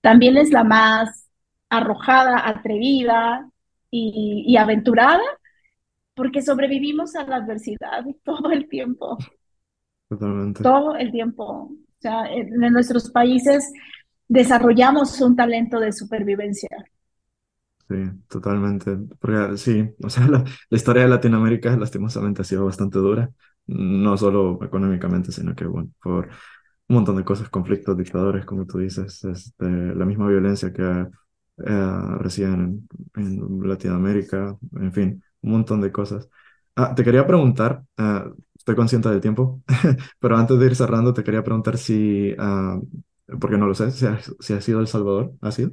[0.00, 1.28] también es la más
[1.68, 3.48] arrojada, atrevida
[3.90, 5.22] y, aventurada,
[6.14, 9.18] porque sobrevivimos a la adversidad todo el tiempo.
[10.08, 10.62] Totalmente.
[10.62, 11.44] Todo el tiempo.
[11.44, 13.72] O sea, en nuestros países
[14.28, 16.68] desarrollamos un talento de supervivencia.
[17.92, 18.96] Sí, totalmente.
[19.20, 23.30] Porque sí, o sea, la, historia de Latinoamérica lastimosamente ha sido bastante dura,
[23.66, 26.28] no solo económicamente, sino que, bueno, por
[26.88, 32.00] un montón de cosas, conflictos, dictadores, como tú dices, este, la misma violencia que eh,
[32.18, 36.28] reciben en, Latinoamérica, en fin, un montón de cosas.
[36.76, 38.24] Ah, te quería preguntar, eh,
[38.56, 39.62] estoy consciente del tiempo,
[40.20, 42.80] pero antes de ir cerrando, te quería preguntar si, ah,
[43.40, 45.72] porque no lo sé, si ha sido El Salvador, ¿ha sido?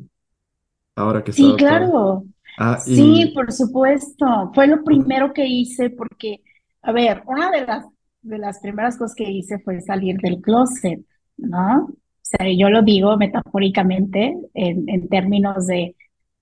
[0.99, 2.23] Ahora que Sí, claro.
[2.57, 4.51] Ah, sí, por supuesto.
[4.53, 6.41] Fue lo primero que hice porque,
[6.81, 7.85] a ver, una de las,
[8.21, 10.99] de las primeras cosas que hice fue salir del closet,
[11.37, 11.85] ¿no?
[11.85, 11.91] O
[12.21, 15.95] sea, yo lo digo metafóricamente en, en términos de,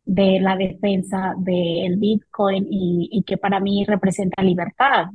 [0.08, 5.08] de la defensa del Bitcoin y, que para mí representa libertad.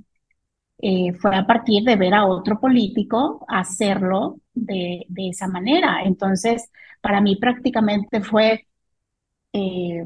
[0.78, 6.03] Eh, fue a partir de ver a otro político hacerlo de, de esa manera.
[6.05, 6.70] Entonces,
[7.01, 8.66] para mí prácticamente fue
[9.53, 10.05] eh,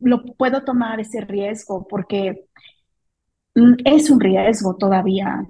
[0.00, 2.46] lo puedo tomar ese riesgo porque
[3.54, 5.46] mm, es un riesgo todavía,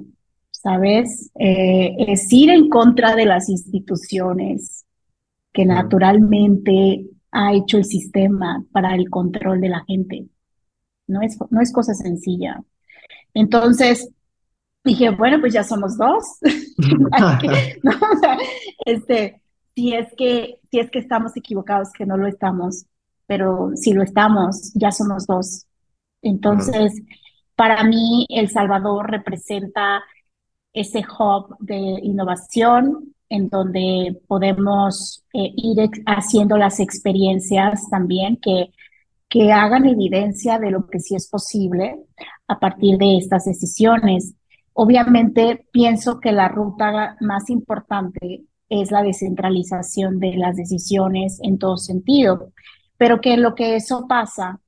[0.50, 1.30] ¿sabes?
[1.38, 4.86] Eh, es ir en contra de las instituciones
[5.52, 10.26] que naturalmente ha hecho el sistema para el control de la gente.
[11.06, 12.62] No es, no es cosa sencilla.
[13.34, 14.10] Entonces,
[14.84, 16.24] dije, bueno, pues ya somos dos.
[18.84, 19.40] este,
[19.74, 22.86] si es que, si es que estamos equivocados, que no lo estamos,
[23.28, 25.66] pero si lo estamos, ya somos dos.
[26.22, 26.94] Entonces,
[27.54, 30.02] para mí, El Salvador representa
[30.72, 38.72] ese hub de innovación en donde podemos eh, ir haciendo las experiencias también que,
[39.28, 41.96] que hagan evidencia de lo que sí es posible
[42.46, 44.34] a partir de estas decisiones.
[44.72, 51.76] Obviamente, pienso que la ruta más importante es la descentralización de las decisiones en todo
[51.76, 52.52] sentido,
[52.98, 54.60] pero que lo que eso pasa,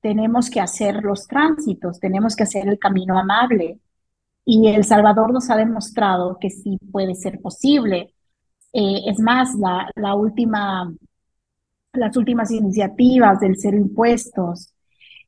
[0.00, 3.78] tenemos que hacer los tránsitos, tenemos que hacer el camino amable.
[4.44, 8.14] Y El Salvador nos ha demostrado que sí puede ser posible.
[8.72, 10.92] Eh, es más, la, la última,
[11.92, 14.72] las últimas iniciativas del cero impuestos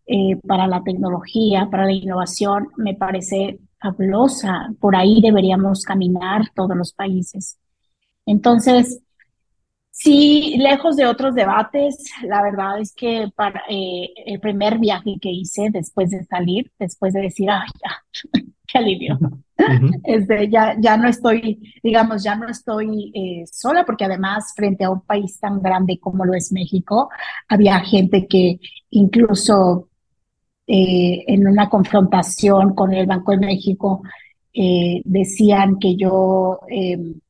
[0.06, 4.70] eh, para la tecnología, para la innovación, me parece fabulosa.
[4.80, 7.58] Por ahí deberíamos caminar todos los países.
[8.26, 9.03] Entonces,
[9.96, 15.30] Sí, lejos de otros debates, la verdad es que para eh, el primer viaje que
[15.30, 19.16] hice después de salir, después de decir, ay, ya, qué alivio,
[20.04, 24.90] este, ya, ya no estoy, digamos, ya no estoy eh, sola, porque además frente a
[24.90, 27.08] un país tan grande como lo es México,
[27.48, 28.58] había gente que
[28.90, 29.90] incluso
[30.66, 34.02] eh, en una confrontación con el Banco de México
[35.04, 37.20] decían que yo em,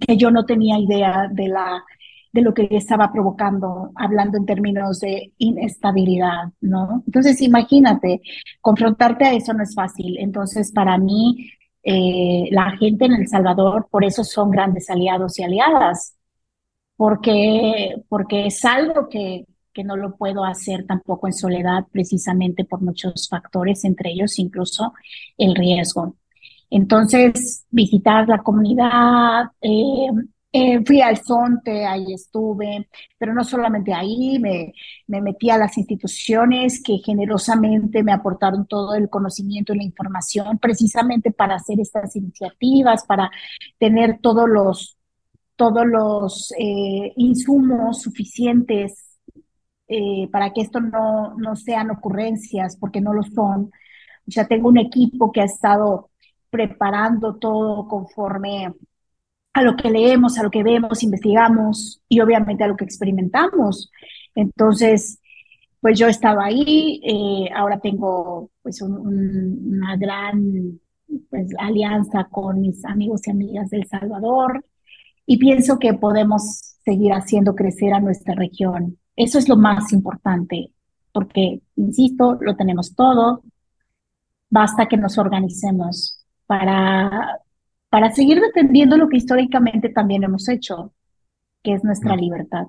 [0.00, 1.84] que yo no tenía idea de, la,
[2.32, 7.02] de lo que estaba provocando, hablando en términos de inestabilidad, ¿no?
[7.06, 8.22] Entonces, imagínate,
[8.60, 10.18] confrontarte a eso no es fácil.
[10.18, 11.50] Entonces, para mí,
[11.82, 16.16] eh, la gente en El Salvador, por eso son grandes aliados y aliadas,
[16.96, 22.80] porque, porque es algo que, que no lo puedo hacer tampoco en soledad, precisamente por
[22.82, 24.92] muchos factores, entre ellos incluso
[25.38, 26.16] el riesgo.
[26.74, 30.08] Entonces, visitar la comunidad, eh,
[30.52, 34.72] eh, fui al Sonte, ahí estuve, pero no solamente ahí, me,
[35.06, 40.58] me metí a las instituciones que generosamente me aportaron todo el conocimiento y la información
[40.58, 43.30] precisamente para hacer estas iniciativas, para
[43.78, 44.96] tener todos los,
[45.56, 49.08] todos los eh, insumos suficientes
[50.30, 53.70] para que esto no, no sean ocurrencias, porque no lo son.
[54.26, 56.11] Sea, tengo un equipo que ha estado
[56.52, 58.74] preparando todo conforme
[59.54, 63.90] a lo que leemos, a lo que vemos, investigamos y obviamente a lo que experimentamos.
[64.34, 65.18] Entonces,
[65.80, 70.78] pues yo estaba ahí, eh, ahora tengo pues una gran
[71.30, 74.62] pues, alianza con mis amigos y amigas del Salvador
[75.24, 78.98] y pienso que podemos seguir haciendo crecer a nuestra región.
[79.16, 80.70] Eso es lo más importante,
[81.12, 83.42] porque, insisto, lo tenemos todo,
[84.50, 86.21] basta que nos organicemos
[86.52, 87.38] para,
[87.90, 90.92] para seguir defendiendo lo que históricamente también hemos hecho,
[91.62, 92.66] que es nuestra libertad.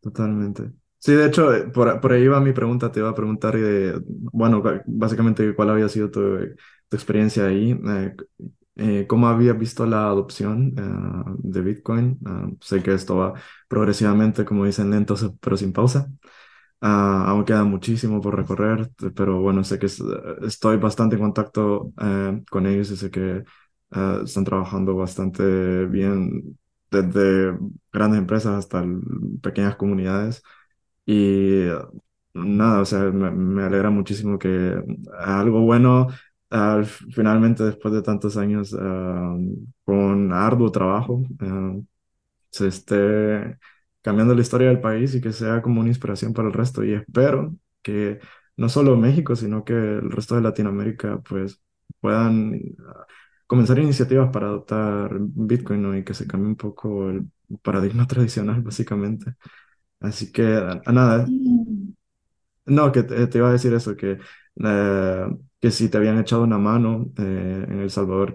[0.00, 0.72] Totalmente.
[0.98, 3.94] Sí, de hecho, eh, por, por ahí va mi pregunta, te iba a preguntar, eh,
[4.06, 6.20] bueno, básicamente cuál había sido tu,
[6.88, 8.16] tu experiencia ahí, eh,
[8.76, 12.18] eh, ¿cómo había visto la adopción eh, de Bitcoin?
[12.26, 13.34] Ah, sé que esto va
[13.68, 16.10] progresivamente, como dicen, lento, pero sin pausa.
[16.84, 22.42] Ah, aún queda muchísimo por recorrer, pero bueno, sé que estoy bastante en contacto eh,
[22.50, 23.44] con ellos y sé que
[24.24, 26.58] están trabajando bastante bien
[26.90, 27.56] desde
[27.92, 28.84] grandes empresas hasta
[29.42, 30.42] pequeñas comunidades.
[31.06, 31.66] Y
[32.34, 34.76] nada, o sea, me, alegra muchísimo que
[35.18, 36.08] algo bueno
[37.12, 39.36] finalmente, después de tantos años ah,
[39.84, 41.76] con arduo trabajo, ah,
[42.50, 43.58] se esté
[44.02, 46.84] cambiando la historia del país y que sea como una inspiración para el resto.
[46.84, 48.20] Y espero que
[48.56, 51.62] no solo México, sino que el resto de Latinoamérica pues
[52.00, 53.06] puedan ah,
[53.46, 57.28] comenzar iniciativas para adoptar Bitcoin y que se cambie un poco el
[57.62, 59.34] paradigma tradicional, básicamente.
[60.00, 61.26] Así que, a, nada.
[62.66, 64.18] No, que te, iba a decir eso, que
[64.64, 65.26] eh,
[65.62, 68.34] que si te habían echado una mano eh, en El Salvador,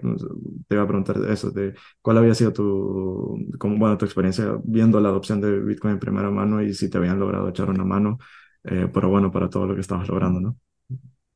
[0.67, 5.01] te iba a preguntar eso, de cuál había sido tu, como, bueno, tu experiencia viendo
[5.01, 8.17] la adopción de Bitcoin en primera mano y si te habían logrado echar una mano,
[8.63, 10.57] eh, pero bueno, para todo lo que estabas logrando, ¿no?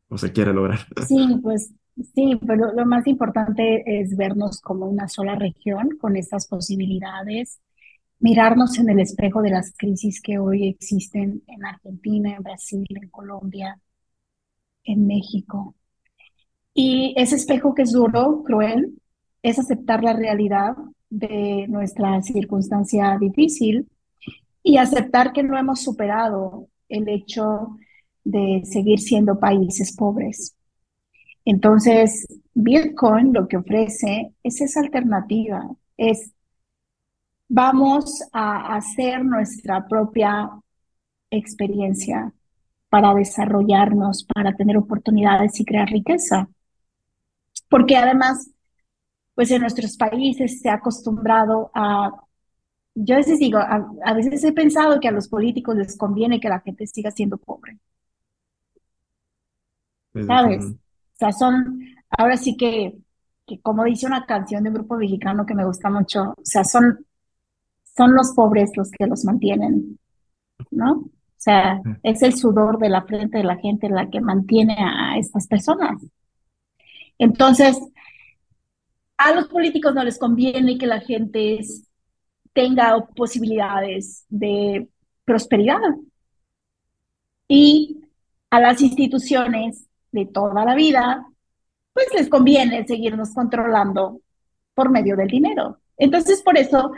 [0.07, 0.79] O se quiere lograr.
[1.07, 1.73] Sí, pues
[2.15, 7.59] sí, pero lo más importante es vernos como una sola región con estas posibilidades,
[8.21, 13.09] mirarnos en el espejo de las crisis que hoy existen en Argentina, en Brasil, en
[13.09, 13.79] Colombia,
[14.83, 15.75] en México
[16.73, 18.93] y ese espejo que es duro, cruel,
[19.43, 20.75] es aceptar la realidad
[21.09, 23.89] de nuestra circunstancia difícil
[24.63, 27.77] y aceptar que no hemos superado el hecho
[28.23, 30.55] de seguir siendo países pobres.
[31.43, 35.67] Entonces, Bitcoin lo que ofrece es esa alternativa,
[35.97, 36.31] es
[37.53, 40.49] vamos a hacer nuestra propia
[41.29, 42.31] experiencia
[42.89, 46.47] para desarrollarnos, para tener oportunidades y crear riqueza
[47.71, 48.51] porque además,
[49.33, 52.11] pues en nuestros países se ha acostumbrado a,
[52.93, 56.49] yo a veces digo, a, veces he pensado que a los políticos les conviene que
[56.49, 57.79] la gente siga siendo pobre.
[60.27, 60.65] ¿Sabes?
[60.65, 62.97] O sea, son, ahora sí que,
[63.47, 66.65] que como dice una canción de un grupo mexicano que me gusta mucho, o sea,
[66.65, 67.05] son,
[68.01, 69.99] son los pobres los que los mantienen,
[70.71, 70.93] ¿no?
[70.93, 75.19] O sea, es el sudor de la frente de la gente la que mantiene a
[75.19, 76.01] estas personas.
[77.19, 77.79] Entonces,
[79.17, 81.59] a los políticos no les conviene que la gente
[82.53, 84.89] tenga posibilidades de
[85.23, 85.95] prosperidad.
[87.47, 88.01] Y
[88.49, 91.23] a las instituciones de toda la vida,
[91.93, 94.21] pues les conviene seguirnos controlando
[94.73, 95.77] por medio del dinero.
[95.97, 96.93] Entonces, por eso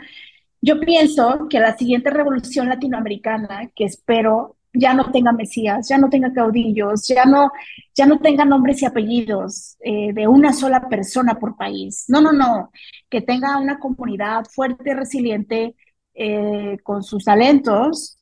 [0.64, 6.08] yo pienso que la siguiente revolución latinoamericana, que espero ya no tenga mesías, ya no
[6.08, 7.52] tenga caudillos, ya no,
[7.94, 12.06] ya no tenga nombres y apellidos eh, de una sola persona por país.
[12.08, 12.70] No, no, no,
[13.10, 15.76] que tenga una comunidad fuerte, resiliente,
[16.14, 18.18] eh, con sus talentos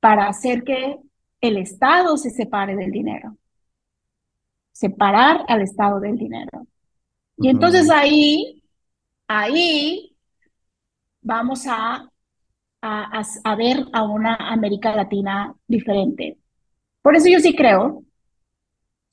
[0.00, 0.98] para hacer que
[1.40, 3.36] el Estado se separe del dinero.
[4.70, 6.66] Separar al Estado del dinero.
[7.38, 8.62] Y entonces ahí,
[9.26, 10.15] ahí
[11.26, 12.08] vamos a
[12.82, 16.38] a, ver a una América Latina diferente.
[17.02, 18.04] Por eso yo sí creo,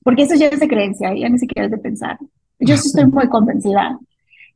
[0.03, 2.17] porque eso ya es de creencia, ya ni siquiera es de pensar.
[2.59, 3.97] Yo estoy muy convencida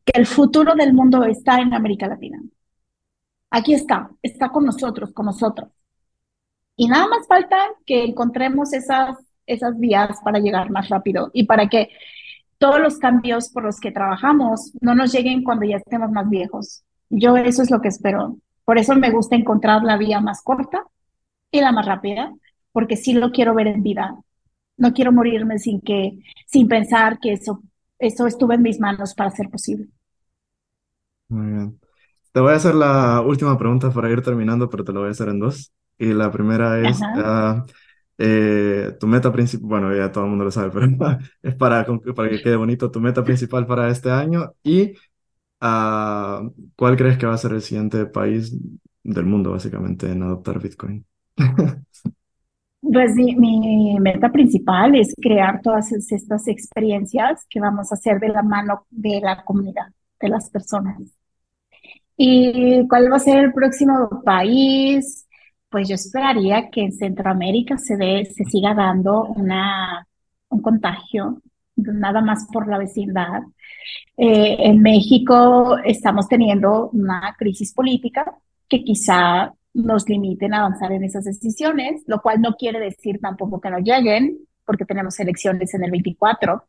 [0.05, 2.39] que el futuro del mundo está en América Latina.
[3.49, 5.70] Aquí está, está con nosotros, con nosotros.
[6.76, 11.68] Y nada más falta que encontremos esas, esas vías para llegar más rápido y para
[11.68, 11.89] que
[12.60, 16.84] todos los cambios por los que trabajamos no nos lleguen cuando ya estemos más viejos.
[17.10, 18.38] Yo eso es lo que espero.
[18.66, 20.84] Por eso me gusta encontrar la vía más corta
[21.51, 22.34] y la más rápida,
[22.72, 24.16] porque sí lo quiero ver en vida.
[24.78, 27.64] No quiero morirme sin que, sin pensar que eso,
[27.99, 29.88] eso estuvo en mis manos para ser posible.
[31.30, 31.80] Muy bien.
[32.32, 35.12] Te voy a hacer la última pregunta para ir terminando, pero te lo voy a
[35.12, 35.74] hacer en dos.
[35.97, 37.66] Y la primera es, ah,
[38.18, 40.88] eh, tu meta principal, bueno, ya todo el mundo lo sabe, pero
[41.41, 41.86] es para,
[42.16, 44.93] para que quede bonito, tu meta principal para este año y
[45.62, 48.55] uh, ¿cuál crees que va a ser el siguiente país
[49.03, 51.05] del mundo, básicamente, en adoptar Bitcoin?
[52.82, 58.30] Pues mi, mi, meta principal es crear todas estas experiencias que vamos a hacer de
[58.30, 59.88] la mano de la comunidad,
[60.22, 60.97] de las personas.
[62.16, 65.28] ¿Y cuál va a ser el próximo país?
[65.70, 70.08] Pues yo esperaría que en Centroamérica se, dé, se siga dando una,
[70.49, 71.41] un contagio,
[71.76, 73.41] nada más por la vecindad.
[74.17, 81.03] Eh, en México estamos teniendo una crisis política que quizá nos limiten a avanzar en
[81.03, 85.83] esas decisiones, lo cual no quiere decir tampoco que no lleguen, porque tenemos elecciones en
[85.83, 86.63] el 24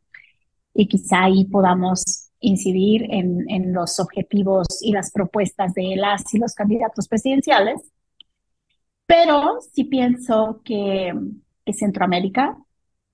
[0.73, 6.39] y quizá ahí podamos incidir en, en los objetivos y las propuestas de las y
[6.39, 7.91] los candidatos presidenciales.
[9.05, 11.13] Pero sí pienso que,
[11.65, 12.57] que Centroamérica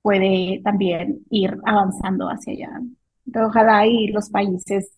[0.02, 2.82] puede también ir avanzando hacia allá.
[3.34, 4.92] Ojalá ahí los países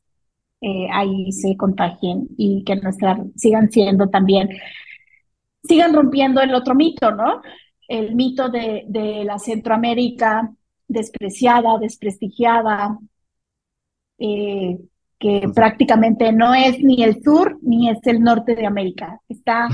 [0.62, 4.50] eh, ahí se contagien y que nuestras sigan siendo también,
[5.64, 7.42] sigan rompiendo el otro mito, ¿no?
[7.88, 10.52] El mito de, de la Centroamérica
[10.88, 12.98] despreciada, desprestigiada,
[14.20, 14.78] eh,
[15.20, 19.20] que prácticamente no es ni el sur ni es el norte de América.
[19.28, 19.68] Está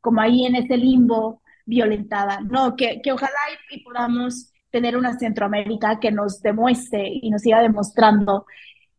[0.00, 2.40] como ahí en ese limbo violentada.
[2.40, 3.38] No, que, que ojalá
[3.70, 8.46] y, podamos tener una Centroamérica que nos demuestre y nos siga demostrando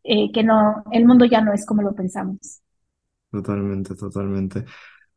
[0.03, 2.61] eh, que no, el mundo ya no es como lo pensamos.
[3.31, 4.63] Totalmente, totalmente.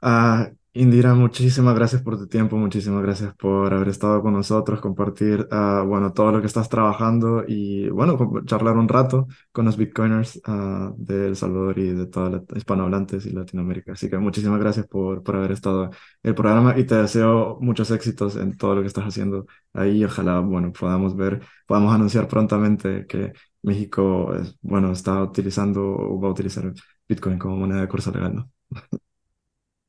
[0.00, 5.48] Ah, Indira, muchísimas gracias por tu tiempo, muchísimas gracias por haber estado con nosotros, compartir,
[5.50, 10.36] uh, bueno, todo lo que estás trabajando y, bueno, charlar un rato con los Bitcoiners
[10.46, 13.92] uh, de El Salvador y de toda la hispanohablantes y Latinoamérica.
[13.92, 15.90] Así que muchísimas gracias por, por haber estado en
[16.22, 20.04] el programa y te deseo muchos éxitos en todo lo que estás haciendo ahí.
[20.04, 26.32] Ojalá, bueno, podamos ver, podamos anunciar prontamente que México, bueno, está utilizando o va a
[26.32, 26.70] utilizar
[27.08, 28.50] Bitcoin como moneda de curso legal, ¿no?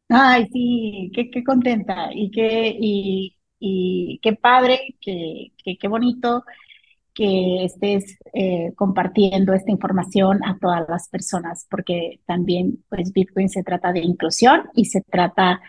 [0.10, 6.45] Ay, sí, qué, qué contenta y qué, y, y qué padre, qué, qué, qué bonito
[7.14, 13.64] que estés eh, compartiendo esta información a todas las personas, porque también pues Bitcoin se
[13.64, 15.62] trata de inclusión y se trata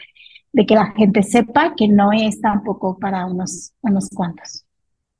[0.52, 4.66] de que la gente sepa que no es tampoco para unos, unos cuantos.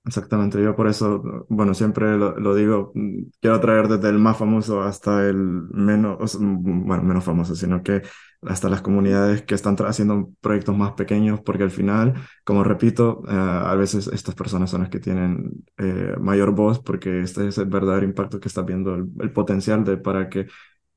[0.05, 4.81] Exactamente, yo por eso, bueno, siempre lo, digo, mm, quiero traer desde el más famoso
[4.81, 8.03] hasta el menos, bueno, menos famoso, sino que
[8.43, 12.15] hasta las comunidades que están haciendo proyectos más pequeños, porque al final,
[12.45, 17.21] como repito, eh, a veces estas personas son las que tienen eh, mayor voz, porque
[17.21, 20.47] este es el verdadero impacto que está viendo, el, potencial de para que,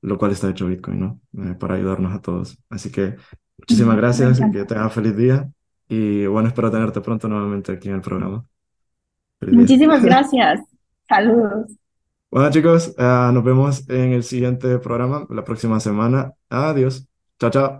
[0.02, 1.20] lo cual está hecho Bitcoin, ¿no?
[1.44, 2.58] Eh, para ayudarnos a todos.
[2.70, 3.16] Así que
[3.58, 5.50] muchísimas gracias que tengan feliz día.
[5.90, 8.46] Y bueno, espero tenerte pronto nuevamente aquí en el programa.
[9.42, 10.62] Muchísimas gracias.
[11.08, 11.76] Saludos.
[12.30, 16.32] Bueno chicos, ah, nos vemos en el siguiente programa la próxima semana.
[16.50, 17.11] Adiós.
[17.42, 17.80] じゃじゃ